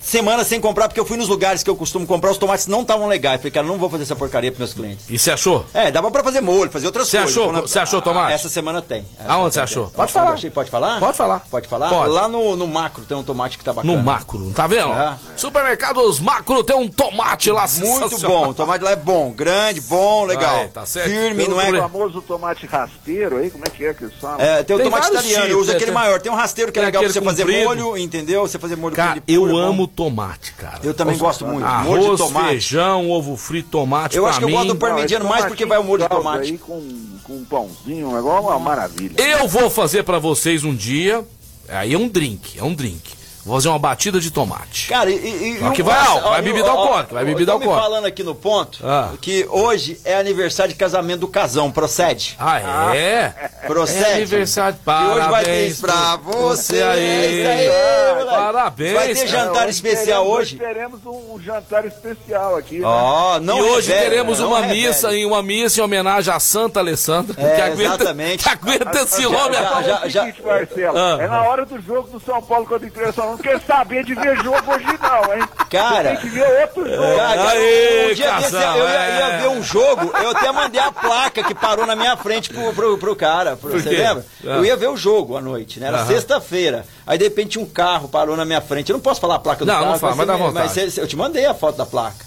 [0.04, 2.82] semanas sem comprar, porque eu fui nos lugares que eu costumo comprar, os tomates não
[2.82, 3.38] estavam legais.
[3.38, 5.06] Falei, cara, não vou fazer essa porcaria pros meus clientes.
[5.08, 5.64] E você achou?
[5.72, 7.36] É, dava pra fazer molho, fazer outras Você coisas.
[7.36, 7.50] achou?
[7.52, 8.32] Quando- Você achou tomate?
[8.34, 9.04] Essa semana tem.
[9.18, 9.86] Essa Aonde você achou?
[9.88, 10.30] Pode falar.
[10.30, 10.50] eu achei?
[10.50, 11.00] Pode falar?
[11.00, 11.40] Pode falar.
[11.50, 11.88] Pode falar?
[11.88, 12.10] Pode.
[12.10, 13.94] Lá no, no macro tem um tomate que tá bacana.
[13.96, 14.92] No macro, tá vendo?
[14.92, 15.14] É.
[15.36, 20.24] Supermercados macro tem um tomate lá Muito bom, o tomate lá é bom, grande, bom,
[20.24, 20.56] legal.
[20.60, 21.08] Aí, tá certo.
[21.10, 21.80] Firme, Tem não o é?
[21.80, 24.40] famoso tomate rasteiro aí, como é que é que falam?
[24.40, 26.20] É, tem o Tem tomate vários italiano, eu tipos, uso é, aquele tem- maior.
[26.20, 28.42] Tem um rasteiro que é legal pra você fazer molho, entendeu?
[28.42, 30.80] Você fazer molho Cara, com eu puro, é amo tomate, cara.
[30.82, 31.64] Eu também gosto muito.
[31.64, 32.48] molho de Arroz, tomate.
[32.48, 34.54] feijão, ovo frito, tomate Eu acho que eu mim.
[34.54, 36.52] gosto do parmegiano mais porque vai o molho de tomate.
[36.52, 36.82] Aí com,
[37.22, 39.14] com um pãozinho, um negócio, uma maravilha.
[39.18, 41.24] Eu vou fazer pra vocês um dia.
[41.68, 43.13] Aí é um drink, é um drink.
[43.44, 44.88] Vou fazer uma batida de tomate.
[44.88, 45.16] Cara, e.
[45.16, 47.82] e Só que e- vai ó, vai bebida alcoólica, vai bebida alcoólica.
[47.82, 49.10] falando aqui no ponto Ah.
[49.20, 52.36] que hoje é aniversário de casamento do casão, procede?
[52.38, 53.28] Ah, é?
[53.66, 54.02] Procede.
[54.04, 54.78] É aniversário.
[54.86, 57.04] E hoje vai ter Parabéns pra você aí.
[57.04, 58.30] É isso aí, moleque.
[58.36, 58.92] Parabéns.
[58.94, 59.28] Vai ter cara.
[59.28, 60.56] jantar especial teremos, hoje?
[60.56, 62.78] teremos um, jantar especial aqui.
[62.78, 62.86] né?
[62.86, 64.86] Ó, não e hoje revele, teremos não uma revele.
[64.88, 68.42] missa em uma missa em homenagem a Santa Alessandra, É, que aguenta, exatamente.
[68.44, 69.52] que aguenta esse já- homem.
[69.60, 71.18] já- Fala o já- seguinte, Marcelo, Ah.
[71.20, 73.33] é na hora do jogo do São Paulo contra o Internacional.
[73.34, 75.48] Não quer saber de ver jogo hoje não, hein?
[75.68, 76.10] Cara.
[76.10, 77.16] Tem que ver outro jogo.
[77.16, 79.18] Cara, Aê, um dia desse eu ia, é.
[79.18, 82.72] ia ver um jogo, eu até mandei a placa que parou na minha frente pro,
[82.72, 83.56] pro, pro cara.
[83.56, 84.24] pro- Por você lembra?
[84.44, 84.50] Ah.
[84.50, 85.88] Eu ia ver o jogo à noite, né?
[85.88, 86.86] Era sexta-feira.
[87.04, 88.90] Aí de repente um carro parou na minha frente.
[88.90, 89.90] Eu não posso falar a placa do Não, carro.
[89.90, 90.54] não fala, mas vontade.
[90.76, 92.24] Mas você- eu te mandei a foto da placa.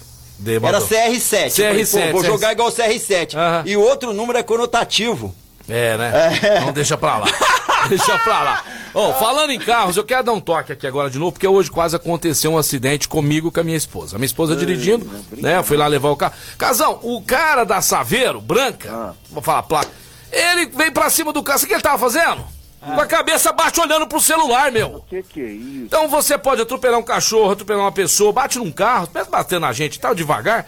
[0.62, 1.50] Era CR7.
[1.50, 1.86] CR7.
[1.90, 3.34] Falei, vou jogar igual CR7.
[3.34, 3.62] Uhum.
[3.64, 5.34] E o outro número é conotativo.
[5.68, 6.38] É, né?
[6.42, 6.58] É.
[6.58, 7.26] Então deixa pra lá.
[7.90, 8.64] deixa pra lá.
[8.94, 11.70] Oh, falando em carros, eu quero dar um toque aqui agora de novo, porque hoje
[11.70, 14.16] quase aconteceu um acidente comigo com a minha esposa.
[14.16, 15.58] A minha esposa dirigindo, né?
[15.58, 16.34] Eu fui lá levar o carro.
[16.56, 19.14] Casão, o cara da Saveiro, branca, ah.
[19.30, 19.90] vou falar placa,
[20.32, 21.58] ele veio pra cima do carro.
[21.58, 22.44] Sabe o que ele tava fazendo?
[22.80, 22.94] Ah.
[22.94, 24.88] Com a cabeça baixa olhando pro celular, meu.
[24.88, 25.84] O que, que é isso?
[25.84, 29.72] Então você pode atropelar um cachorro, atropelar uma pessoa, bate num carro, mesmo batendo na
[29.72, 30.66] gente tal, devagar.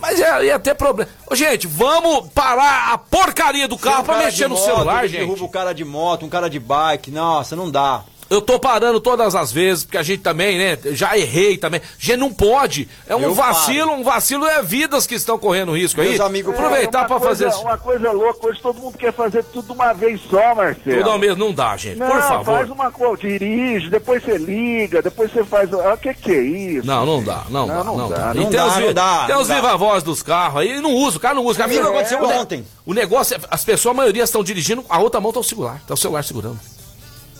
[0.00, 1.10] Mas ia, ia ter problema.
[1.30, 5.20] Ô, gente, vamos parar a porcaria do carro pra mexer no moto, celular, gente.
[5.20, 7.10] Derruba o cara de moto, um cara de bike.
[7.10, 8.02] Nossa, não dá.
[8.28, 10.78] Eu tô parando todas as vezes, porque a gente também, né?
[10.86, 11.80] Já errei também.
[11.80, 12.88] A gente não pode.
[13.06, 14.00] É um eu vacilo, paro.
[14.00, 16.10] um vacilo é vidas que estão correndo risco aí.
[16.10, 17.60] Meus amigos, aproveitar é, para fazer isso.
[17.60, 20.98] Uma coisa louca, hoje todo mundo quer fazer tudo uma vez só, Marcelo.
[20.98, 21.98] Tudo ao mesmo, não dá, gente.
[21.98, 22.44] Não, por favor.
[22.44, 25.72] faz uma coisa, dirige, depois você liga, depois você faz.
[25.72, 26.86] O ah, que que é isso?
[26.86, 28.34] Não, não dá, não, não dá, não, dá.
[28.34, 29.24] Não, e tem dá, os, não dá.
[29.26, 31.62] Tem os viva-voz dos carros aí, não usa, o cara não usa.
[31.62, 32.66] Comigo é, aconteceu ontem.
[32.84, 35.80] O negócio, é, as pessoas, a maioria estão dirigindo, a outra mão tá o celular,
[35.86, 36.58] tá o celular segurando.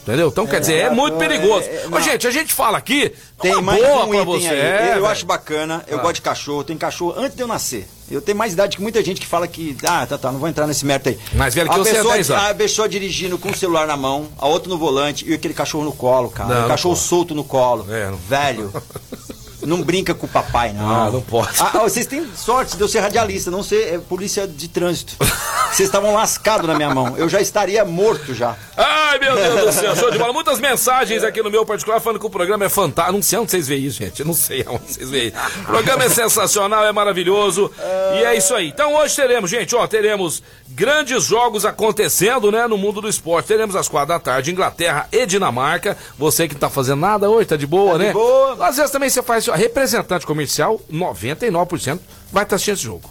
[0.07, 0.29] Entendeu?
[0.29, 1.67] Então, é, quer dizer, é muito perigoso.
[1.69, 4.47] É, Ô, gente, a gente fala aqui, tem mais boa um pra você.
[4.47, 5.07] É, eu véio.
[5.07, 6.01] acho bacana, eu ah.
[6.01, 7.89] gosto de cachorro, tem cachorro antes de eu nascer.
[8.09, 10.49] Eu tenho mais idade que muita gente que fala que, ah, tá, tá, não vou
[10.49, 11.19] entrar nesse mérito aí.
[11.33, 13.97] Mas velho que a você pessoa, é 10 A pessoa dirigindo com o celular na
[13.97, 16.55] mão, a outra no volante e aquele cachorro no colo, cara.
[16.55, 17.85] Não, o cachorro solto no colo.
[17.93, 18.17] É, não...
[18.17, 18.73] Velho.
[19.67, 20.89] Não brinca com o papai, não.
[20.89, 21.51] Ah, não pode.
[21.61, 25.15] Ah, vocês têm sorte de eu ser radialista, não ser é, polícia de trânsito.
[25.67, 27.19] Vocês estavam lascados na minha mão.
[27.19, 28.57] Eu já estaria morto já.
[28.77, 30.33] Ai, meu Deus do céu, show de bola.
[30.37, 33.17] Muitas mensagens aqui no meu particular falando que o programa é fantástico.
[33.17, 34.21] Não sei onde vocês veem isso, gente.
[34.21, 35.33] Eu não sei onde vocês veem.
[35.63, 37.71] O programa é sensacional, é maravilhoso.
[38.15, 38.69] E é isso aí.
[38.69, 43.47] Então hoje teremos, gente, ó, teremos grandes jogos acontecendo, né, no mundo do esporte.
[43.47, 45.97] Teremos às quatro da tarde, Inglaterra e Dinamarca.
[46.19, 48.07] Você que não tá fazendo nada hoje, tá de boa, tá né?
[48.09, 48.67] De boa.
[48.67, 51.99] Às vezes também você faz representante comercial, 99%
[52.33, 53.11] vai estar assistindo esse jogo.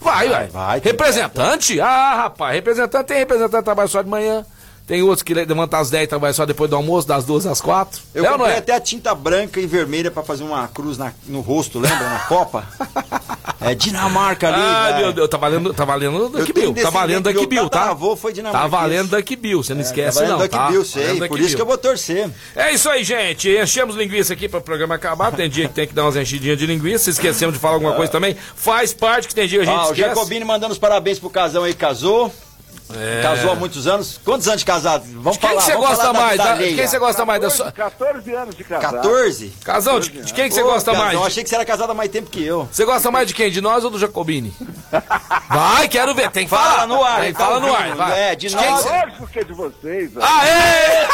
[0.00, 0.46] Vai, vai.
[0.48, 1.76] vai representante?
[1.76, 1.86] Vai.
[1.86, 4.44] Ah, rapaz, representante tem representante que trabalha só de manhã.
[4.90, 7.60] Tem outros que levantam às 10 e trabalham só depois do almoço, das 12 às
[7.60, 8.02] 4.
[8.12, 8.58] Eu é comprei é?
[8.58, 12.08] até a tinta branca e vermelha para fazer uma cruz na, no rosto, lembra?
[12.08, 12.66] Na Copa.
[13.62, 14.56] É Dinamarca ali.
[14.58, 16.72] Ah, meu Deus, tá valendo, tá valendo Duck Bill.
[16.72, 17.90] Tá valendo Duck Bill, tá?
[17.90, 20.70] avô foi Tá valendo Duck Bill, você não é, esquece tá não, Duck tá?
[20.70, 22.30] Bill, sei, por isso que eu vou torcer.
[22.56, 23.50] É isso aí, gente.
[23.50, 25.30] Enchemos linguiça aqui para o programa acabar.
[25.30, 27.10] Tem dia que tem que dar umas enchidinhas de linguiça.
[27.10, 28.34] Esquecemos de falar alguma coisa também.
[28.56, 30.00] Faz parte que tem dia que a gente ah, esquece.
[30.00, 32.32] O Jacobini mandando os parabéns pro casão aí, casou.
[32.94, 33.22] É.
[33.22, 34.20] Casou há muitos anos.
[34.24, 35.04] Quantos anos de casado?
[35.06, 35.62] Vamos de quem falar.
[35.62, 36.36] Quem você gosta mais?
[36.36, 37.72] Da, de quem você gosta 14, mais da sua.
[37.72, 38.96] 14 anos de casado.
[38.96, 39.52] 14?
[39.64, 41.14] Casão, de, de, quem que você gosta mais?
[41.14, 42.68] Eu achei que você era casado há mais tempo que eu.
[42.70, 43.50] Você gosta mais de quem?
[43.50, 44.54] De nós ou do Jacobini?
[45.48, 46.30] vai, quero ver.
[46.30, 46.86] Tem que fala falar.
[46.86, 47.20] no ar.
[47.20, 47.94] Tem, fala no ar.
[47.94, 48.20] Vai.
[48.20, 48.84] É, de, de nós.
[48.84, 50.10] Lógico que é de vocês.
[50.16, 51.06] Aê!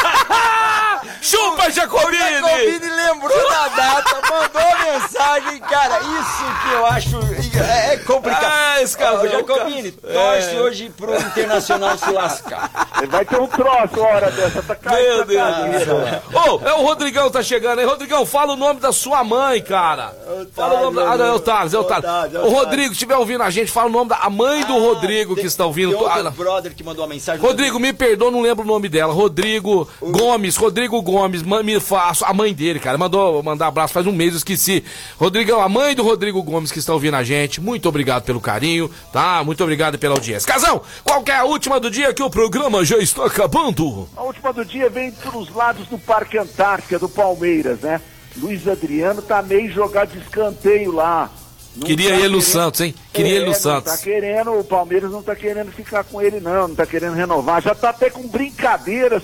[1.21, 2.23] Chupa, Jacobini!
[2.23, 6.01] O Jacobini lembrou da data, mandou mensagem, cara.
[6.01, 7.17] Isso que eu acho
[7.63, 8.47] é, é complicado.
[8.47, 10.61] Ah, esse cara, o Jacobini, torce é.
[10.61, 12.71] hoje pro Internacional se lascar.
[13.09, 15.27] Vai ter um troço hora dessa, tá caindo.
[15.27, 15.89] Meu Deus
[16.33, 17.85] Ô, oh, é o Rodrigão tá chegando aí.
[17.85, 20.15] Rodrigão, fala o nome da sua mãe, cara.
[20.53, 21.13] Fala o nome da.
[21.13, 22.07] Ah, não, é o Thales, é o Thales.
[22.35, 24.81] O Rodrigo, se estiver ouvindo a gente, fala o nome da a mãe do ah,
[24.81, 25.97] Rodrigo que está ouvindo.
[25.97, 27.41] Tem outro brother que mandou uma mensagem.
[27.41, 29.13] Rodrigo, me perdoa, não lembro o nome dela.
[29.13, 32.97] Rodrigo Gomes, Rodrigo Gomes, me faço a mãe dele, cara.
[32.97, 34.85] Mandou mandar abraço faz um mês, eu esqueci.
[35.19, 37.61] Rodrigão, a mãe do Rodrigo Gomes que está ouvindo a gente.
[37.61, 39.43] Muito obrigado pelo carinho, tá?
[39.45, 40.47] Muito obrigado pela audiência.
[40.51, 44.07] Casão, qual é a última do dia que o programa já está acabando?
[44.15, 48.01] A última do dia vem dos lados do Parque Antártica do Palmeiras, né?
[48.37, 51.31] Luiz Adriano tá meio jogado de escanteio lá.
[51.75, 52.95] Não Queria tá ele no Santos, hein?
[53.13, 53.91] Queria é, ele no Santos.
[53.91, 56.69] Tá querendo, o Palmeiras não tá querendo ficar com ele, não.
[56.69, 57.63] Não tá querendo renovar.
[57.63, 59.23] Já tá até com brincadeiras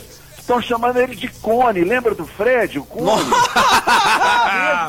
[0.53, 1.83] Estão chamando ele de Cone.
[1.83, 3.07] Lembra do Fred, o Cone?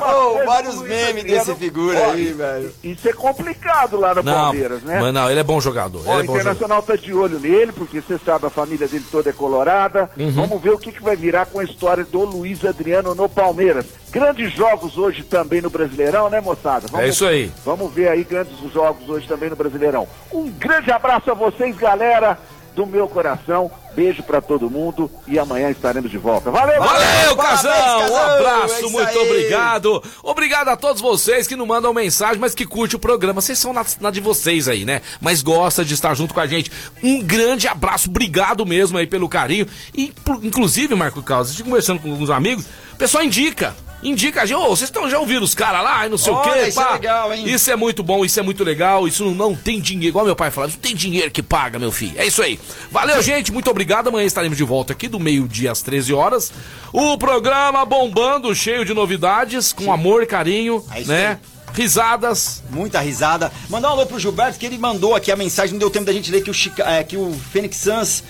[0.02, 2.74] oh, vários memes desse figura aí, velho.
[2.84, 5.00] Isso é complicado lá no não, Palmeiras, né?
[5.00, 6.04] Mas não, ele é bom jogador.
[6.06, 6.98] Ó, o é Internacional jogador.
[6.98, 10.10] tá de olho nele, porque você sabe, a família dele toda é colorada.
[10.18, 10.32] Uhum.
[10.32, 13.86] Vamos ver o que, que vai virar com a história do Luiz Adriano no Palmeiras.
[14.12, 16.88] Grandes jogos hoje também no Brasileirão, né, moçada?
[16.92, 17.50] Vamos, é isso aí.
[17.64, 20.10] Vamos ver aí grandes jogos hoje também no Brasileirão.
[20.30, 22.38] Um grande abraço a vocês, galera
[22.76, 23.72] do meu coração.
[23.96, 26.50] Beijo para todo mundo e amanhã estaremos de volta.
[26.50, 28.12] Valeu, Valeu, casão!
[28.12, 29.18] Um abraço, é muito aí.
[29.18, 30.04] obrigado.
[30.24, 33.40] Obrigado a todos vocês que não mandam mensagem, mas que curtem o programa.
[33.40, 35.02] Vocês são na, na, de vocês aí, né?
[35.22, 36.72] Mas gosta de estar junto com a gente.
[37.04, 39.68] Um grande abraço, obrigado mesmo aí pelo carinho.
[39.94, 40.12] E,
[40.42, 44.58] inclusive, Marco Carlos, a gente conversando com alguns amigos, o pessoal indica indica a gente,
[44.58, 46.68] ô, oh, vocês estão já ouvindo os caras lá e não sei Olha, o quê,
[46.68, 46.90] isso é pá.
[46.90, 47.44] É legal, hein?
[47.48, 50.52] Isso é muito bom, isso é muito legal, isso não tem dinheiro, igual meu pai
[50.52, 52.14] falava, não tem dinheiro que paga, meu filho.
[52.16, 52.60] É isso aí.
[52.92, 54.10] Valeu, gente, muito obrigado.
[54.10, 56.52] Amanhã estaremos de volta aqui do meio-dia às 13 horas.
[56.92, 59.90] O programa bombando, cheio de novidades, com Sim.
[59.90, 61.28] amor e carinho, é né?
[61.42, 61.54] Aí.
[61.74, 62.62] Risadas.
[62.70, 63.52] Muita risada.
[63.68, 66.14] Mandar um alô pro Gilberto, que ele mandou aqui a mensagem, não deu tempo da
[66.14, 68.24] gente ler que o, Chica, é, que o Phoenix Suns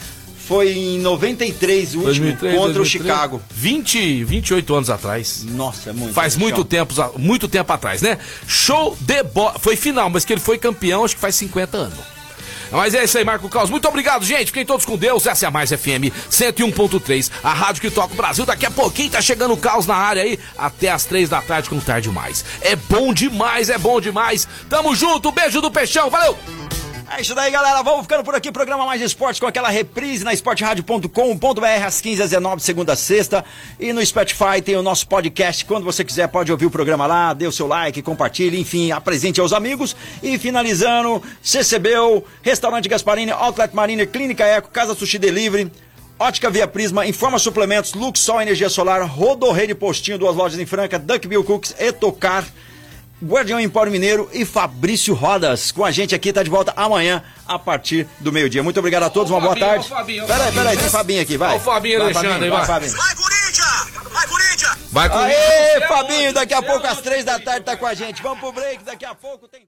[0.48, 2.80] foi em 93, o último, 2003, contra 2003.
[2.80, 3.42] o Chicago.
[3.54, 5.46] 20, 28 anos atrás.
[5.50, 6.14] Nossa, é muito.
[6.14, 8.18] Faz muito tempo, muito tempo atrás, né?
[8.48, 9.58] Show de bola.
[9.60, 12.14] Foi final, mas que ele foi campeão, acho que faz 50 anos.
[12.72, 13.70] Mas é isso aí, Marco Caos.
[13.70, 14.48] Muito obrigado, gente.
[14.48, 15.28] Fiquem todos com Deus.
[15.28, 18.46] Essa é a Mais FM 101.3, a rádio que toca o Brasil.
[18.46, 21.70] Daqui a pouquinho tá chegando o caos na área aí, até as três da tarde,
[21.70, 22.44] com tarde demais.
[22.62, 24.48] É bom demais, é bom demais.
[24.70, 26.36] Tamo junto, beijo do Peixão, valeu!
[27.16, 27.84] É isso daí, galera.
[27.84, 28.52] Vamos ficando por aqui.
[28.52, 33.46] Programa Mais Esportes com aquela reprise na esporteradio.com.br às 15 às 19 segunda a sexta.
[33.80, 35.64] E no Spotify tem o nosso podcast.
[35.64, 37.32] Quando você quiser, pode ouvir o programa lá.
[37.34, 39.96] Dê o seu like, compartilhe, enfim, apresente aos amigos.
[40.24, 45.72] E finalizando, CCBU, Restaurante Gasparini, Outlet Mariner, Clínica Eco, Casa Sushi Delivery.
[46.18, 51.44] Ótica Via Prisma, Informa Suplementos, Luxol Energia Solar, Rodorreio Postinho, duas lojas em Franca, Duckbill
[51.44, 52.44] Cooks, Etocar.
[53.24, 55.72] Guardião Empório Mineiro e Fabrício Rodas.
[55.72, 58.62] Com a gente aqui, tá de volta amanhã a partir do meio-dia.
[58.62, 59.88] Muito obrigado a todos, uma boa tarde.
[60.28, 61.54] Peraí, peraí, tem Fabinho aqui, vai.
[61.54, 62.66] Ó o Fabinho vai, Alexandre, vai.
[62.66, 64.12] Vai, vai Corinthians!
[64.12, 64.78] Vai, Corinthians!
[64.92, 65.38] Vai, Corinthians!
[65.40, 68.22] Aê, Fabinho, daqui a pouco às três da tarde tá com a gente.
[68.22, 69.62] Vamos pro break, daqui a pouco tem...